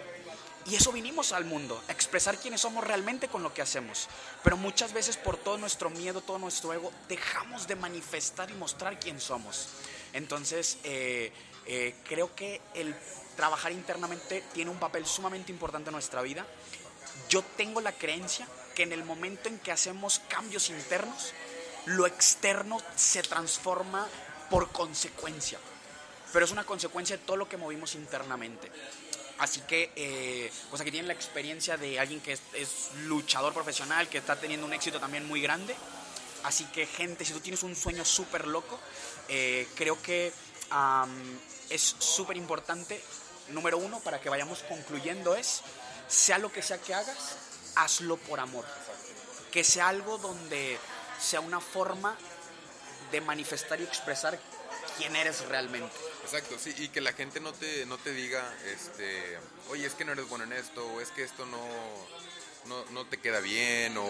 Y 0.65 0.75
eso 0.75 0.91
vinimos 0.91 1.31
al 1.31 1.45
mundo, 1.45 1.81
a 1.87 1.93
expresar 1.93 2.37
quiénes 2.37 2.59
somos 2.59 2.83
realmente 2.83 3.29
con 3.29 3.41
lo 3.41 3.53
que 3.53 3.61
hacemos. 3.61 4.09
Pero 4.43 4.57
muchas 4.57 4.91
veces 4.91 5.15
por 5.15 5.37
todo 5.37 5.57
nuestro 5.57 5.89
miedo, 5.89 6.19
todo 6.19 6.39
nuestro 6.39 6.73
ego, 6.73 6.91
dejamos 7.07 7.67
de 7.67 7.77
manifestar 7.77 8.51
y 8.51 8.53
mostrar 8.53 8.99
quién 8.99 9.21
somos. 9.21 9.69
Entonces, 10.11 10.77
eh, 10.83 11.31
eh, 11.65 11.95
creo 12.05 12.35
que 12.35 12.59
el 12.73 12.93
trabajar 13.37 13.71
internamente 13.71 14.43
tiene 14.53 14.69
un 14.69 14.77
papel 14.77 15.05
sumamente 15.05 15.53
importante 15.53 15.89
en 15.89 15.93
nuestra 15.93 16.21
vida. 16.21 16.45
Yo 17.29 17.43
tengo 17.55 17.81
la 17.81 17.91
creencia 17.91 18.47
que 18.75 18.83
en 18.83 18.93
el 18.93 19.03
momento 19.03 19.49
en 19.49 19.59
que 19.59 19.71
hacemos 19.71 20.21
cambios 20.29 20.69
internos, 20.69 21.33
lo 21.85 22.05
externo 22.05 22.77
se 22.95 23.23
transforma 23.23 24.07
por 24.49 24.71
consecuencia. 24.71 25.59
Pero 26.33 26.45
es 26.45 26.51
una 26.51 26.65
consecuencia 26.65 27.17
de 27.17 27.23
todo 27.23 27.37
lo 27.37 27.49
que 27.49 27.57
movimos 27.57 27.95
internamente. 27.95 28.71
Así 29.39 29.61
que, 29.61 29.91
eh, 29.95 30.51
pues 30.69 30.81
aquí 30.81 30.91
tienen 30.91 31.07
la 31.07 31.13
experiencia 31.13 31.77
de 31.77 31.99
alguien 31.99 32.19
que 32.21 32.33
es, 32.33 32.89
luchador 33.05 33.53
profesional, 33.53 34.09
que 34.09 34.17
está 34.17 34.35
teniendo 34.35 34.65
un 34.65 34.73
éxito 34.73 34.99
también 34.99 35.27
muy 35.27 35.41
grande. 35.41 35.75
Así 36.43 36.65
que, 36.65 36.85
gente, 36.85 37.23
si 37.23 37.33
tú 37.33 37.39
tienes 37.39 37.63
un 37.63 37.75
sueño 37.75 38.03
súper 38.03 38.47
loco, 38.47 38.79
eh, 39.27 39.67
creo 39.75 40.01
que 40.01 40.31
es 41.69 41.95
súper 41.99 42.37
importante, 42.37 43.01
número 43.49 43.77
uno, 43.77 43.99
para 43.99 44.19
que 44.19 44.29
vayamos 44.29 44.63
concluyendo, 44.63 45.35
es, 45.35 45.61
sea 46.07 46.37
lo 46.37 46.51
que 46.51 46.61
sea 46.61 46.77
que 46.77 46.93
hagas, 46.93 47.35
hazlo 47.75 48.17
por 48.17 48.39
amor. 48.39 48.65
Que 49.51 49.63
sea 49.63 49.89
algo 49.89 50.17
donde 50.17 50.77
sea 51.19 51.39
una 51.39 51.59
forma 51.59 52.17
de 53.11 53.21
manifestar 53.21 53.79
y 53.79 53.83
expresar 53.83 54.39
quién 54.97 55.15
eres 55.15 55.45
realmente. 55.47 55.95
Exacto, 56.23 56.57
sí, 56.59 56.73
y 56.77 56.89
que 56.89 56.99
la 56.99 57.13
gente 57.13 57.39
no 57.39 57.53
te, 57.53 57.85
no 57.85 57.97
te 57.97 58.11
diga, 58.11 58.43
este, 58.65 59.37
oye, 59.69 59.85
es 59.85 59.93
que 59.93 60.03
no 60.03 60.11
eres 60.11 60.27
bueno 60.27 60.43
en 60.43 60.53
esto, 60.53 60.85
o 60.85 60.99
es 60.99 61.09
que 61.11 61.23
esto 61.23 61.45
no, 61.45 62.85
no, 62.91 63.05
te 63.05 63.17
queda 63.17 63.39
bien, 63.39 63.95
o 63.97 64.05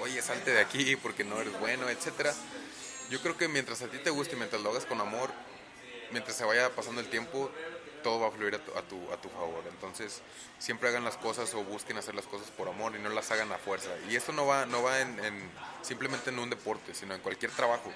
oye, 0.00 0.20
salte 0.20 0.50
de 0.50 0.60
aquí 0.60 0.96
porque 0.96 1.24
no 1.24 1.40
eres 1.40 1.58
bueno, 1.58 1.88
etcétera. 1.88 2.34
Yo 3.08 3.20
creo 3.22 3.36
que 3.38 3.48
mientras 3.48 3.80
a 3.82 3.88
ti 3.88 3.98
te 3.98 4.10
guste, 4.10 4.36
mientras 4.36 4.60
lo 4.60 4.70
hagas 4.70 4.84
con 4.84 5.00
amor, 5.00 5.30
mientras 6.10 6.36
se 6.36 6.44
vaya 6.44 6.74
pasando 6.74 7.00
el 7.00 7.08
tiempo, 7.08 7.50
todo 8.02 8.20
va 8.20 8.28
a 8.28 8.30
fluir 8.30 8.54
a 8.54 8.58
tu, 8.58 8.76
a 8.76 8.82
tu, 8.82 9.12
a 9.12 9.16
tu 9.16 9.28
favor. 9.28 9.62
Entonces, 9.68 10.20
siempre 10.58 10.88
hagan 10.88 11.04
las 11.04 11.16
cosas 11.16 11.52
o 11.54 11.64
busquen 11.64 11.96
hacer 11.98 12.14
las 12.14 12.26
cosas 12.26 12.50
por 12.50 12.68
amor 12.68 12.94
y 12.96 12.98
no 12.98 13.08
las 13.10 13.30
hagan 13.30 13.50
a 13.52 13.58
fuerza. 13.58 13.90
Y 14.08 14.16
esto 14.16 14.32
no 14.32 14.46
va, 14.46 14.66
no 14.66 14.82
va 14.82 15.00
en, 15.00 15.24
en 15.24 15.50
simplemente 15.82 16.30
en 16.30 16.38
un 16.38 16.50
deporte, 16.50 16.94
sino 16.94 17.14
en 17.14 17.20
cualquier 17.20 17.52
trabajo. 17.52 17.90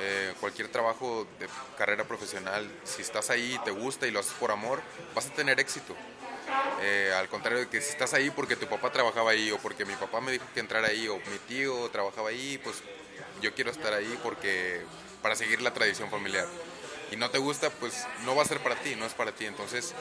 Eh, 0.00 0.34
cualquier 0.40 0.68
trabajo 0.68 1.26
de 1.38 1.48
carrera 1.76 2.04
profesional, 2.04 2.68
si 2.82 3.02
estás 3.02 3.30
ahí 3.30 3.54
y 3.54 3.58
te 3.64 3.70
gusta 3.70 4.06
y 4.06 4.10
lo 4.10 4.20
haces 4.20 4.32
por 4.32 4.50
amor, 4.50 4.80
vas 5.14 5.26
a 5.26 5.32
tener 5.32 5.60
éxito. 5.60 5.94
Eh, 6.80 7.12
al 7.16 7.28
contrario 7.28 7.60
de 7.60 7.68
que 7.68 7.80
si 7.80 7.90
estás 7.90 8.14
ahí 8.14 8.30
porque 8.30 8.56
tu 8.56 8.66
papá 8.66 8.90
trabajaba 8.90 9.30
ahí 9.30 9.50
o 9.52 9.58
porque 9.58 9.84
mi 9.84 9.94
papá 9.94 10.20
me 10.20 10.32
dijo 10.32 10.44
que 10.54 10.60
entrara 10.60 10.88
ahí 10.88 11.06
o 11.08 11.16
mi 11.18 11.38
tío 11.46 11.88
trabajaba 11.90 12.30
ahí, 12.30 12.58
pues 12.64 12.82
yo 13.40 13.54
quiero 13.54 13.70
estar 13.70 13.92
ahí 13.92 14.18
porque 14.22 14.82
para 15.22 15.36
seguir 15.36 15.62
la 15.62 15.72
tradición 15.72 16.10
familiar. 16.10 16.48
Y 17.12 17.16
no 17.16 17.30
te 17.30 17.38
gusta, 17.38 17.68
pues 17.70 18.06
no 18.24 18.34
va 18.34 18.42
a 18.42 18.46
ser 18.46 18.60
para 18.60 18.74
ti, 18.76 18.96
no 18.96 19.04
es 19.04 19.12
para 19.12 19.32
ti. 19.32 19.44
Entonces 19.44 19.92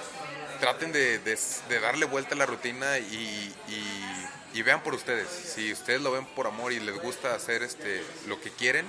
traten 0.62 0.92
de, 0.94 1.20
de, 1.20 1.38
de 1.68 1.80
darle 1.80 2.06
vuelta 2.06 2.36
a 2.36 2.38
la 2.38 2.46
rutina 2.46 2.98
y, 3.00 3.54
y, 3.68 4.58
y, 4.58 4.62
vean 4.62 4.82
por 4.82 4.94
ustedes. 4.94 5.28
Si 5.28 5.74
ustedes 5.74 6.02
lo 6.02 6.12
ven 6.12 6.26
por 6.26 6.48
amor 6.48 6.72
y 6.72 6.80
les 6.80 6.96
gusta 7.02 7.36
hacer 7.36 7.64
este, 7.64 8.02
lo 8.28 8.40
que 8.40 8.50
quieren, 8.52 8.88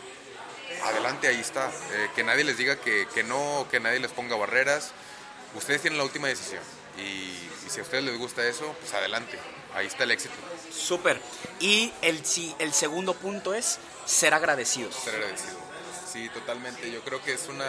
adelante, 0.85 1.27
ahí 1.27 1.41
está. 1.41 1.69
Eh, 1.69 2.11
que 2.15 2.23
nadie 2.23 2.45
les 2.45 2.57
diga 2.57 2.77
que, 2.77 3.09
que, 3.13 3.25
no, 3.25 3.67
que 3.71 3.81
nadie 3.81 3.99
les 3.99 4.13
ponga 4.13 4.37
barreras. 4.37 4.93
Ustedes 5.57 5.83
tienen 5.83 5.99
la 5.99 6.05
última 6.05 6.29
decisión. 6.29 6.63
Y, 6.97 7.01
y, 7.01 7.51
si 7.69 7.81
a 7.81 7.83
ustedes 7.83 8.05
les 8.05 8.17
gusta 8.19 8.47
eso, 8.47 8.73
pues 8.81 8.95
adelante. 8.95 9.37
Ahí 9.75 9.87
está 9.87 10.05
el 10.05 10.13
éxito. 10.13 10.35
Súper. 10.71 11.21
Y 11.59 11.93
el, 12.03 12.23
el 12.59 12.73
segundo 12.73 13.15
punto 13.15 13.55
es 13.55 13.79
ser 14.05 14.35
agradecidos. 14.35 14.95
Ser 14.95 15.17
agradecido. 15.17 15.57
Sí, 16.13 16.29
totalmente. 16.29 16.91
Yo 16.91 17.01
creo 17.03 17.23
que 17.23 17.33
es 17.33 17.49
una... 17.49 17.67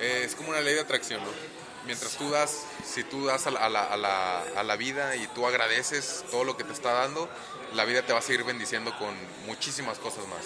Es 0.00 0.34
como 0.34 0.50
una 0.50 0.60
ley 0.60 0.74
de 0.74 0.80
atracción, 0.80 1.22
¿no? 1.22 1.30
Mientras 1.86 2.16
tú 2.16 2.30
das, 2.30 2.64
si 2.84 3.04
tú 3.04 3.26
das 3.26 3.46
a 3.46 3.50
la, 3.50 4.76
vida 4.76 5.16
y 5.16 5.26
tú 5.28 5.46
agradeces 5.46 6.24
todo 6.30 6.44
lo 6.44 6.56
que 6.56 6.64
te 6.64 6.72
está 6.72 6.92
dando, 6.92 7.28
la 7.74 7.84
vida 7.84 8.02
te 8.02 8.12
va 8.12 8.20
a 8.20 8.22
seguir 8.22 8.44
bendiciendo 8.44 8.96
con 8.98 9.14
muchísimas 9.46 9.98
cosas 9.98 10.26
más 10.28 10.40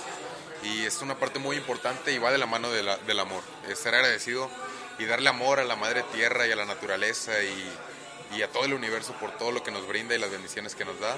y 0.63 0.85
es 0.85 1.01
una 1.03 1.17
parte 1.17 1.39
muy 1.39 1.57
importante 1.57 2.13
y 2.13 2.19
va 2.19 2.33
de 2.33 2.39
la 2.39 2.47
mano 2.47 2.71
del 2.71 3.21
amor, 3.21 3.43
es 3.69 3.79
ser 3.79 3.95
agradecido 3.95 4.51
y 4.99 5.05
darle 5.05 5.29
amor 5.29 5.61
a 5.61 5.65
la 5.65 5.77
madre 5.77 6.03
tierra 6.13 6.47
y 6.47 6.53
a 6.53 6.57
la 6.57 6.65
naturaleza 6.65 7.33
y, 7.43 8.37
y, 8.37 8.43
a 8.43 8.49
todo 8.49 8.65
el 8.65 8.75
universo 8.75 9.13
por 9.15 9.31
todo 9.39 9.53
lo 9.53 9.63
que 9.63 9.71
nos 9.71 9.87
brinda 9.87 10.15
y 10.15 10.19
las 10.19 10.31
bendiciones 10.31 10.75
que 10.75 10.85
nos 10.85 10.99
da. 10.99 11.17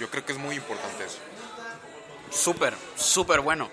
Yo 0.00 0.08
creo 0.10 0.24
que 0.24 0.32
es 0.32 0.38
muy 0.38 0.56
importante 0.56 1.04
eso. 1.04 1.18
Súper, 2.30 2.74
súper 2.96 3.40
bueno. 3.40 3.70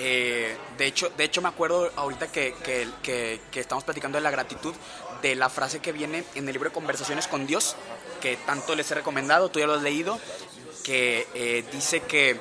Eh, 0.00 0.56
de, 0.76 0.86
hecho, 0.86 1.10
de 1.10 1.24
hecho, 1.24 1.42
me 1.42 1.48
acuerdo 1.48 1.90
ahorita 1.96 2.30
que, 2.30 2.54
estamos 3.54 3.84
platicando 3.84 4.18
de 4.18 4.22
la 4.22 4.30
gratitud, 4.30 4.74
de 5.22 5.34
la 5.34 5.50
frase 5.50 5.80
que 5.80 5.90
viene 5.90 6.24
en 6.34 6.46
el 6.46 6.52
libro 6.52 6.70
de 6.70 6.74
Conversaciones 6.74 7.26
con 7.26 7.46
Dios, 7.46 7.74
que 8.20 8.36
tanto 8.36 8.76
les 8.76 8.90
he 8.90 8.94
recomendado, 8.94 9.50
tú 9.50 9.58
ya 9.58 9.66
lo 9.66 9.74
has 9.74 9.82
leído, 9.82 10.20
que 10.84 11.26
eh, 11.34 11.64
dice 11.72 12.00
que 12.02 12.38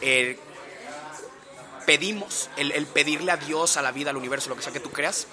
eh, 0.00 0.38
pedimos, 1.84 2.48
el, 2.56 2.86
pedirle 2.86 3.30
a 3.32 3.36
Dios, 3.36 3.76
a 3.76 3.82
la 3.82 3.92
vida, 3.92 4.10
al 4.10 4.16
universo, 4.16 4.48
lo 4.48 4.56
que 4.56 4.62
sea 4.62 4.72
que 4.72 4.80
tú 4.80 4.90
creas, 4.90 5.26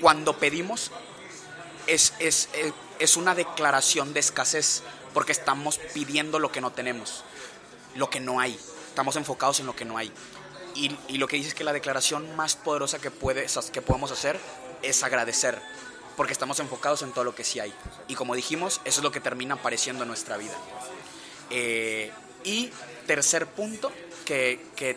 cuando 0.00 0.38
pedimos 0.38 0.90
es 1.86 3.16
una 3.16 3.34
declaración 3.34 4.14
de 4.14 4.20
escasez, 4.20 4.82
porque 5.12 5.32
estamos 5.32 5.78
pidiendo 5.92 6.38
lo 6.38 6.50
que 6.50 6.60
no 6.60 6.72
tenemos, 6.72 7.24
lo 7.94 8.08
que 8.08 8.20
no 8.20 8.40
hay, 8.40 8.58
estamos 8.88 9.16
enfocados 9.16 9.60
en 9.60 9.66
lo 9.66 9.76
que 9.76 9.84
no 9.84 9.98
hay. 9.98 10.12
Y, 10.78 10.96
y, 11.08 11.18
lo 11.18 11.26
que 11.26 11.36
dice 11.36 11.48
es 11.48 11.54
que 11.54 11.64
la 11.64 11.72
declaración 11.72 12.36
más 12.36 12.54
poderosa 12.54 13.00
que, 13.00 13.10
puede, 13.10 13.46
que 13.72 13.82
podemos 13.82 14.12
hacer 14.12 14.38
es 14.82 15.02
agradecer, 15.02 15.60
porque 16.16 16.32
estamos 16.32 16.60
enfocados 16.60 17.02
en 17.02 17.12
todo 17.12 17.24
lo 17.24 17.34
que 17.34 17.42
sí 17.42 17.58
hay. 17.58 17.74
Y 18.06 18.14
como 18.14 18.36
dijimos, 18.36 18.80
eso 18.84 19.00
es 19.00 19.02
lo 19.02 19.10
que 19.10 19.20
termina 19.20 19.56
apareciendo 19.56 20.04
en 20.04 20.08
nuestra 20.08 20.36
vida. 20.36 20.54
Eh, 21.50 22.12
y 22.44 22.70
tercer 23.08 23.46
punto, 23.46 23.90
que, 24.24 24.66
que 24.76 24.96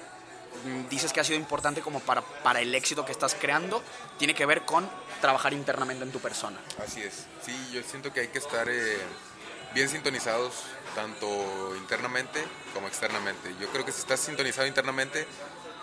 dices 0.89 1.11
que 1.13 1.19
ha 1.19 1.23
sido 1.23 1.39
importante 1.39 1.81
como 1.81 1.99
para, 1.99 2.21
para 2.21 2.61
el 2.61 2.75
éxito 2.75 3.05
que 3.05 3.11
estás 3.11 3.35
creando, 3.35 3.81
tiene 4.19 4.35
que 4.35 4.45
ver 4.45 4.63
con 4.65 4.87
trabajar 5.19 5.53
internamente 5.53 6.03
en 6.03 6.11
tu 6.11 6.19
persona. 6.19 6.59
Así 6.83 7.01
es, 7.01 7.25
sí, 7.45 7.55
yo 7.73 7.81
siento 7.83 8.13
que 8.13 8.21
hay 8.21 8.27
que 8.27 8.39
estar 8.39 8.67
eh, 8.69 8.97
bien 9.73 9.89
sintonizados, 9.89 10.63
tanto 10.95 11.75
internamente 11.77 12.43
como 12.73 12.87
externamente. 12.87 13.53
Yo 13.59 13.69
creo 13.69 13.85
que 13.85 13.91
si 13.91 14.01
estás 14.01 14.19
sintonizado 14.19 14.67
internamente, 14.67 15.25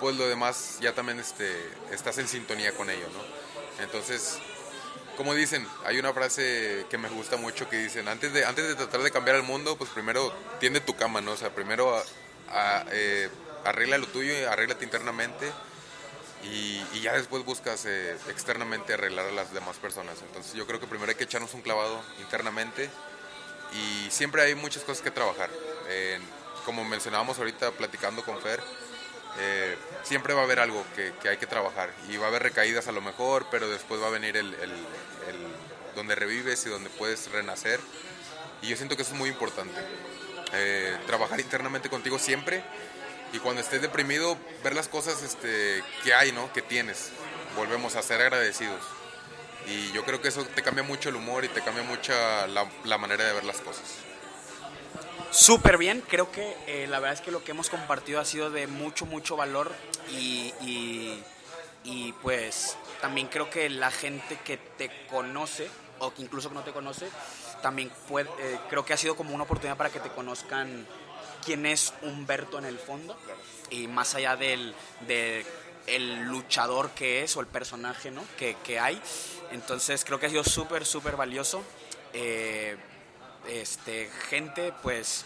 pues 0.01 0.17
lo 0.17 0.29
demás 0.29 0.79
ya 0.81 0.95
también 0.95 1.19
este, 1.19 1.51
estás 1.91 2.19
en 2.19 2.29
sintonía 2.29 2.73
con 2.73 2.91
ello, 2.91 3.07
¿no? 3.13 3.83
Entonces, 3.83 4.39
como 5.17 5.35
dicen, 5.35 5.67
hay 5.85 5.99
una 5.99 6.13
frase 6.13 6.87
que 6.91 6.99
me 6.99 7.09
gusta 7.09 7.37
mucho 7.37 7.69
que 7.69 7.77
dicen, 7.77 8.09
antes 8.09 8.33
de, 8.33 8.45
antes 8.45 8.69
de 8.69 8.75
tratar 8.75 9.03
de 9.03 9.11
cambiar 9.11 9.37
el 9.37 9.43
mundo, 9.43 9.77
pues 9.77 9.91
primero 9.91 10.33
tiende 10.61 10.81
tu 10.81 10.97
cama, 10.97 11.21
¿no? 11.21 11.33
O 11.33 11.37
sea, 11.37 11.51
primero 11.55 11.97
a, 11.97 12.03
a, 12.51 12.85
eh, 12.93 13.29
arregla 13.65 13.99
lo 13.99 14.07
tuyo, 14.07 14.33
arréglate 14.51 14.85
internamente 14.85 15.51
y, 16.45 16.83
y 16.95 17.01
ya 17.01 17.15
después 17.15 17.45
buscas 17.45 17.85
eh, 17.87 18.17
externamente 18.29 18.95
arreglar 18.95 19.27
a 19.27 19.33
las 19.33 19.53
demás 19.53 19.77
personas. 19.77 20.17
Entonces 20.23 20.55
yo 20.55 20.67
creo 20.67 20.79
que 20.81 20.87
primero 20.87 21.11
hay 21.11 21.17
que 21.17 21.25
echarnos 21.25 21.55
un 21.55 21.63
clavado 21.63 22.01
internamente 22.21 22.89
y 23.73 24.11
siempre 24.11 24.43
hay 24.43 24.55
muchas 24.55 24.85
cosas 24.85 25.03
que 25.03 25.11
trabajar. 25.11 25.51
Eh, 25.89 26.19
como 26.65 26.85
mencionábamos 26.85 27.39
ahorita 27.39 27.73
platicando 27.73 28.23
con 28.25 28.41
Fer, 28.41 28.63
eh, 29.39 29.77
siempre 30.03 30.35
va 30.35 30.41
a 30.41 30.45
haber 30.45 30.61
algo 30.61 30.85
que, 30.97 31.13
hay 31.29 31.37
que 31.37 31.47
trabajar 31.47 31.91
y 32.09 32.17
va 32.17 32.27
a 32.27 32.29
haber 32.29 32.43
recaídas 32.43 32.89
a 32.89 32.93
lo 32.93 33.01
mejor, 33.01 33.47
pero 33.51 33.69
después 33.69 34.01
va 34.01 34.09
a 34.09 34.11
venir 34.11 34.37
el, 34.37 34.55
donde 35.95 36.15
revives 36.15 36.65
y 36.67 36.71
donde 36.71 36.91
puedes 36.91 37.31
renacer. 37.31 37.81
Y 38.63 38.69
yo 38.69 38.77
siento 38.77 38.97
que 38.97 39.03
eso 39.03 39.13
es 39.13 39.19
muy 39.19 39.31
importante. 39.31 39.81
Eh, 40.55 40.97
trabajar 41.07 41.39
internamente 41.41 41.91
contigo 41.91 42.19
siempre 42.19 42.63
y 43.33 43.39
cuando 43.39 43.61
estés 43.61 43.83
deprimido, 43.83 44.39
ver 44.65 44.75
las 44.75 44.89
cosas 44.89 45.23
este, 45.23 45.83
que 46.03 46.15
hay, 46.15 46.33
¿no? 46.33 46.53
Que 46.53 46.63
tienes. 46.63 47.11
Volvemos 47.57 47.97
a 47.97 48.03
ser 48.03 48.21
agradecidos. 48.21 48.81
Y 49.67 49.93
yo 49.93 50.05
creo 50.05 50.23
que 50.23 50.29
eso 50.29 50.45
te 50.47 50.63
cambia 50.63 50.83
mucho 50.83 51.11
el 51.11 51.17
humor 51.17 51.45
y 51.45 51.49
te 51.49 51.61
cambia 51.61 51.83
mucho 51.83 52.15
la 52.85 52.99
manera 52.99 53.25
de 53.25 53.35
ver 53.35 53.45
las 53.45 53.61
cosas. 53.61 54.08
Súper 55.31 55.77
bien, 55.77 56.03
creo 56.09 56.33
que 56.33 56.57
eh, 56.67 56.87
la 56.89 57.01
verdad 57.01 57.15
es 57.15 57.21
que 57.21 57.31
lo 57.31 57.45
que 57.45 57.51
hemos 57.51 57.69
compartido 57.69 58.19
ha 58.21 58.25
sido 58.25 58.51
de 58.51 58.67
mucho, 58.67 59.05
mucho 59.05 59.37
valor 59.37 59.73
y, 60.11 60.55
y, 61.85 62.13
pues 62.23 62.77
también 63.01 63.29
creo 63.29 63.49
que 63.51 63.69
la 63.69 63.91
gente 63.91 64.39
que 64.45 64.57
te 64.57 64.91
conoce 65.09 65.69
o 65.99 66.13
que 66.13 66.23
incluso 66.23 66.49
que 66.49 66.55
no 66.55 66.63
te 66.63 66.73
conoce, 66.73 67.09
también 67.63 67.91
puede, 68.09 68.29
eh, 68.41 68.59
creo 68.69 68.85
que 68.85 68.93
ha 68.95 68.97
sido 68.97 69.17
como 69.17 69.35
una 69.35 69.45
oportunidad 69.45 69.77
para 69.77 69.91
que 69.91 70.01
te 70.01 70.09
conozcan 70.11 70.87
quién 71.45 71.67
es 71.67 71.93
Humberto 72.03 72.59
en 72.59 72.65
el 72.65 72.79
fondo 72.79 73.17
y 73.71 73.87
más 73.87 74.15
allá 74.15 74.37
del, 74.37 74.75
de 75.07 75.45
el 75.87 76.25
luchador 76.25 76.91
que 76.91 77.23
es 77.23 77.37
o 77.37 77.41
el 77.41 77.47
personaje 77.47 78.11
¿no? 78.11 78.23
que, 78.39 78.57
que 78.65 78.79
hay. 78.79 79.01
Entonces 79.51 80.05
creo 80.05 80.19
que 80.19 80.27
ha 80.27 80.31
sido 80.31 80.45
súper, 80.45 80.87
súper 80.87 81.17
valioso. 81.17 81.63
Eh, 82.13 82.77
este, 83.49 84.11
gente, 84.29 84.73
pues 84.83 85.25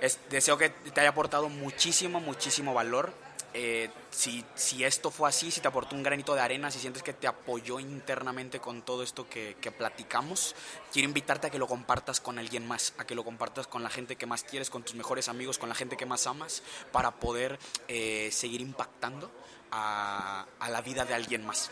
es, 0.00 0.18
deseo 0.30 0.58
que 0.58 0.70
te 0.70 1.00
haya 1.00 1.10
aportado 1.10 1.48
muchísimo, 1.48 2.20
muchísimo 2.20 2.74
valor. 2.74 3.12
Eh, 3.58 3.88
si, 4.10 4.44
si, 4.54 4.84
esto 4.84 5.10
fue 5.10 5.30
así, 5.30 5.50
si 5.50 5.62
te 5.62 5.68
aportó 5.68 5.96
un 5.96 6.02
granito 6.02 6.34
de 6.34 6.42
arena, 6.42 6.70
si 6.70 6.78
sientes 6.78 7.02
que 7.02 7.14
te 7.14 7.26
apoyó 7.26 7.80
internamente 7.80 8.60
con 8.60 8.82
todo 8.82 9.02
esto 9.02 9.26
que, 9.30 9.56
que, 9.62 9.70
platicamos, 9.70 10.54
quiero 10.92 11.08
invitarte 11.08 11.46
a 11.46 11.50
que 11.50 11.58
lo 11.58 11.66
compartas 11.66 12.20
con 12.20 12.38
alguien 12.38 12.66
más, 12.66 12.92
a 12.98 13.06
que 13.06 13.14
lo 13.14 13.24
compartas 13.24 13.66
con 13.66 13.82
la 13.82 13.88
gente 13.88 14.16
que 14.16 14.26
más 14.26 14.42
quieres, 14.42 14.68
con 14.68 14.82
tus 14.82 14.94
mejores 14.94 15.28
amigos, 15.28 15.56
con 15.56 15.70
la 15.70 15.74
gente 15.74 15.96
que 15.96 16.04
más 16.04 16.26
amas, 16.26 16.62
para 16.92 17.12
poder 17.12 17.58
eh, 17.88 18.28
seguir 18.30 18.60
impactando 18.60 19.30
a, 19.70 20.46
a, 20.58 20.70
la 20.70 20.80
vida 20.80 21.04
de 21.04 21.14
alguien 21.14 21.44
más. 21.44 21.70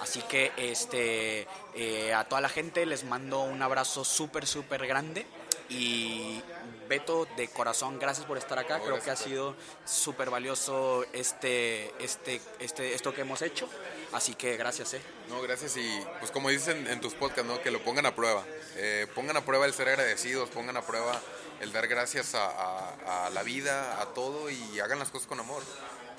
Así 0.00 0.22
que 0.22 0.52
este, 0.56 1.46
eh, 1.74 2.14
a 2.14 2.24
toda 2.24 2.40
la 2.40 2.48
gente 2.48 2.84
les 2.86 3.04
mando 3.04 3.40
un 3.42 3.62
abrazo 3.62 4.04
súper, 4.04 4.46
súper 4.46 4.86
grande 4.86 5.26
y 5.68 6.42
Beto, 6.88 7.26
de 7.36 7.48
corazón, 7.48 7.98
gracias 7.98 8.26
por 8.26 8.38
estar 8.38 8.58
acá. 8.58 8.80
Creo 8.80 9.00
que 9.00 9.10
ha 9.10 9.16
sido 9.16 9.56
súper 9.84 10.30
valioso 10.30 11.04
este, 11.12 11.92
este, 12.02 12.40
este, 12.60 12.94
esto 12.94 13.12
que 13.12 13.22
hemos 13.22 13.42
hecho. 13.42 13.68
Así 14.12 14.34
que 14.36 14.56
gracias, 14.56 14.94
eh. 14.94 15.00
No, 15.28 15.42
gracias. 15.42 15.76
Y 15.76 16.00
pues 16.20 16.30
como 16.30 16.48
dicen 16.48 16.86
en 16.86 17.00
tus 17.00 17.14
podcasts, 17.14 17.50
¿no? 17.50 17.60
Que 17.60 17.72
lo 17.72 17.82
pongan 17.82 18.06
a 18.06 18.14
prueba. 18.14 18.44
Eh, 18.76 19.08
pongan 19.14 19.36
a 19.36 19.44
prueba 19.44 19.66
el 19.66 19.74
ser 19.74 19.88
agradecidos, 19.88 20.48
pongan 20.50 20.76
a 20.76 20.82
prueba 20.82 21.20
el 21.60 21.72
dar 21.72 21.88
gracias 21.88 22.34
a, 22.34 22.46
a, 22.46 23.26
a, 23.26 23.30
la 23.30 23.42
vida, 23.42 24.00
a 24.00 24.06
todo 24.06 24.48
y 24.50 24.78
hagan 24.78 25.00
las 25.00 25.10
cosas 25.10 25.26
con 25.26 25.40
amor. 25.40 25.62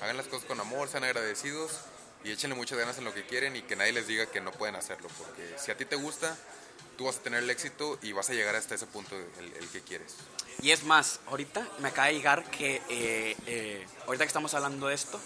Hagan 0.00 0.16
las 0.16 0.26
cosas 0.26 0.46
con 0.46 0.60
amor, 0.60 0.88
sean 0.88 1.04
agradecidos 1.04 1.72
y 2.24 2.30
échenle 2.30 2.56
muchas 2.56 2.78
ganas 2.78 2.98
en 2.98 3.04
lo 3.04 3.14
que 3.14 3.24
quieren 3.26 3.56
y 3.56 3.62
que 3.62 3.76
nadie 3.76 3.92
les 3.92 4.06
diga 4.06 4.26
que 4.26 4.40
no 4.40 4.52
pueden 4.52 4.76
hacerlo. 4.76 5.08
Porque 5.18 5.54
si 5.58 5.70
a 5.70 5.76
ti 5.76 5.84
te 5.84 5.96
gusta, 5.96 6.36
tú 6.96 7.04
vas 7.04 7.16
a 7.16 7.20
tener 7.20 7.42
el 7.42 7.50
éxito 7.50 7.98
y 8.02 8.12
vas 8.12 8.30
a 8.30 8.34
llegar 8.34 8.54
hasta 8.56 8.74
ese 8.74 8.86
punto 8.86 9.16
el, 9.16 9.52
el 9.54 9.68
que 9.68 9.80
quieres. 9.80 10.16
Y 10.60 10.72
es 10.72 10.82
más, 10.82 11.20
ahorita 11.26 11.66
me 11.78 11.88
acaba 11.88 12.08
de 12.08 12.14
llegar 12.14 12.44
que, 12.50 12.82
eh, 12.88 13.36
eh, 13.46 13.86
ahorita 14.06 14.24
que 14.24 14.28
estamos 14.28 14.54
hablando 14.54 14.88
de 14.88 14.94
esto, 14.94 15.20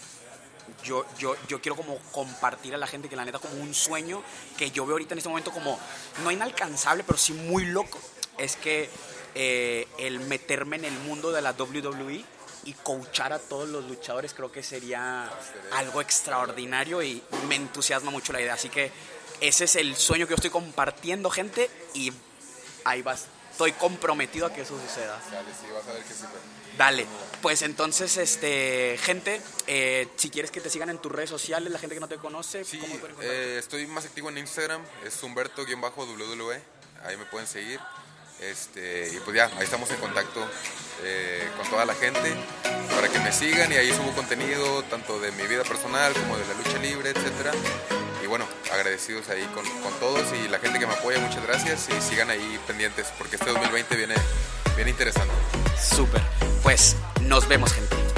yo, 0.83 1.05
yo, 1.17 1.35
yo 1.47 1.59
quiero 1.59 1.75
como 1.75 1.97
compartir 2.11 2.75
a 2.75 2.77
la 2.77 2.85
gente 2.85 3.09
que 3.09 3.15
la 3.15 3.25
neta 3.25 3.39
como 3.39 3.55
un 3.55 3.73
sueño 3.73 4.23
que 4.57 4.69
yo 4.69 4.85
veo 4.85 4.93
ahorita 4.93 5.15
en 5.15 5.17
este 5.17 5.29
momento 5.29 5.51
como 5.51 5.79
no 6.23 6.31
inalcanzable, 6.31 7.03
pero 7.03 7.17
sí 7.17 7.33
muy 7.33 7.65
loco, 7.65 7.99
es 8.37 8.55
que 8.57 8.89
eh, 9.33 9.87
el 9.97 10.19
meterme 10.19 10.75
en 10.75 10.85
el 10.85 10.99
mundo 10.99 11.31
de 11.31 11.41
la 11.41 11.51
WWE 11.51 12.23
y 12.65 12.73
coachar 12.73 13.33
a 13.33 13.39
todos 13.39 13.67
los 13.67 13.85
luchadores 13.85 14.33
creo 14.33 14.51
que 14.51 14.63
sería 14.63 15.29
algo 15.73 16.01
extraordinario 16.01 17.01
y 17.01 17.21
me 17.47 17.55
entusiasma 17.55 18.11
mucho 18.11 18.33
la 18.33 18.41
idea. 18.41 18.53
Así 18.53 18.69
que 18.69 18.91
ese 19.41 19.65
es 19.65 19.75
el 19.75 19.95
sueño 19.95 20.25
que 20.25 20.31
yo 20.31 20.35
estoy 20.35 20.51
compartiendo, 20.51 21.29
gente, 21.29 21.69
y 21.93 22.11
ahí 22.85 23.01
vas. 23.01 23.25
Estoy 23.51 23.73
comprometido 23.73 24.47
a 24.47 24.53
que 24.53 24.61
eso 24.61 24.79
suceda. 24.79 25.21
Dale, 25.31 25.49
sí, 25.51 25.67
vas 25.73 25.87
a 25.87 25.93
ver 25.93 26.03
que 26.03 26.13
sí. 26.13 26.23
Dale, 26.77 27.05
pues 27.41 27.61
entonces, 27.61 28.17
este, 28.17 28.97
gente, 28.99 29.39
eh, 29.67 30.07
si 30.15 30.31
quieres 30.31 30.49
que 30.49 30.59
te 30.59 30.71
sigan 30.71 30.89
en 30.89 30.97
tus 30.97 31.11
redes 31.11 31.29
sociales, 31.29 31.71
la 31.71 31.77
gente 31.77 31.93
que 31.93 31.99
no 31.99 32.07
te 32.07 32.17
conoce, 32.17 32.63
Sí, 32.63 32.79
¿cómo 32.79 32.95
eh, 33.21 33.57
estoy 33.59 33.85
más 33.85 34.05
activo 34.05 34.29
en 34.29 34.39
Instagram, 34.39 34.81
es 35.05 35.21
Humberto-WWE, 35.21 36.61
ahí 37.03 37.15
me 37.17 37.25
pueden 37.25 37.47
seguir. 37.47 37.79
Este, 38.49 39.09
y 39.13 39.19
pues 39.19 39.35
ya, 39.37 39.45
ahí 39.57 39.63
estamos 39.63 39.89
en 39.91 39.97
contacto 39.97 40.45
eh, 41.03 41.47
con 41.57 41.69
toda 41.69 41.85
la 41.85 41.95
gente 41.95 42.33
para 42.95 43.07
que 43.07 43.19
me 43.19 43.31
sigan 43.31 43.71
y 43.71 43.75
ahí 43.75 43.91
subo 43.91 44.11
contenido 44.11 44.83
tanto 44.83 45.19
de 45.19 45.31
mi 45.31 45.43
vida 45.47 45.63
personal 45.63 46.13
como 46.13 46.37
de 46.37 46.45
la 46.45 46.53
lucha 46.53 46.77
libre, 46.79 47.11
etcétera. 47.11 47.51
Y 48.23 48.27
bueno, 48.27 48.45
agradecidos 48.71 49.29
ahí 49.29 49.43
con, 49.53 49.65
con 49.81 49.93
todos 49.99 50.25
y 50.33 50.47
la 50.49 50.59
gente 50.59 50.79
que 50.79 50.87
me 50.87 50.93
apoya, 50.93 51.19
muchas 51.19 51.43
gracias 51.45 51.87
y 51.89 52.01
sigan 52.01 52.29
ahí 52.29 52.59
pendientes 52.67 53.07
porque 53.17 53.37
este 53.37 53.49
2020 53.49 53.95
viene, 53.95 54.15
viene 54.75 54.91
interesante. 54.91 55.33
Súper. 55.81 56.21
Pues 56.61 56.95
nos 57.21 57.47
vemos, 57.47 57.73
gente. 57.73 58.12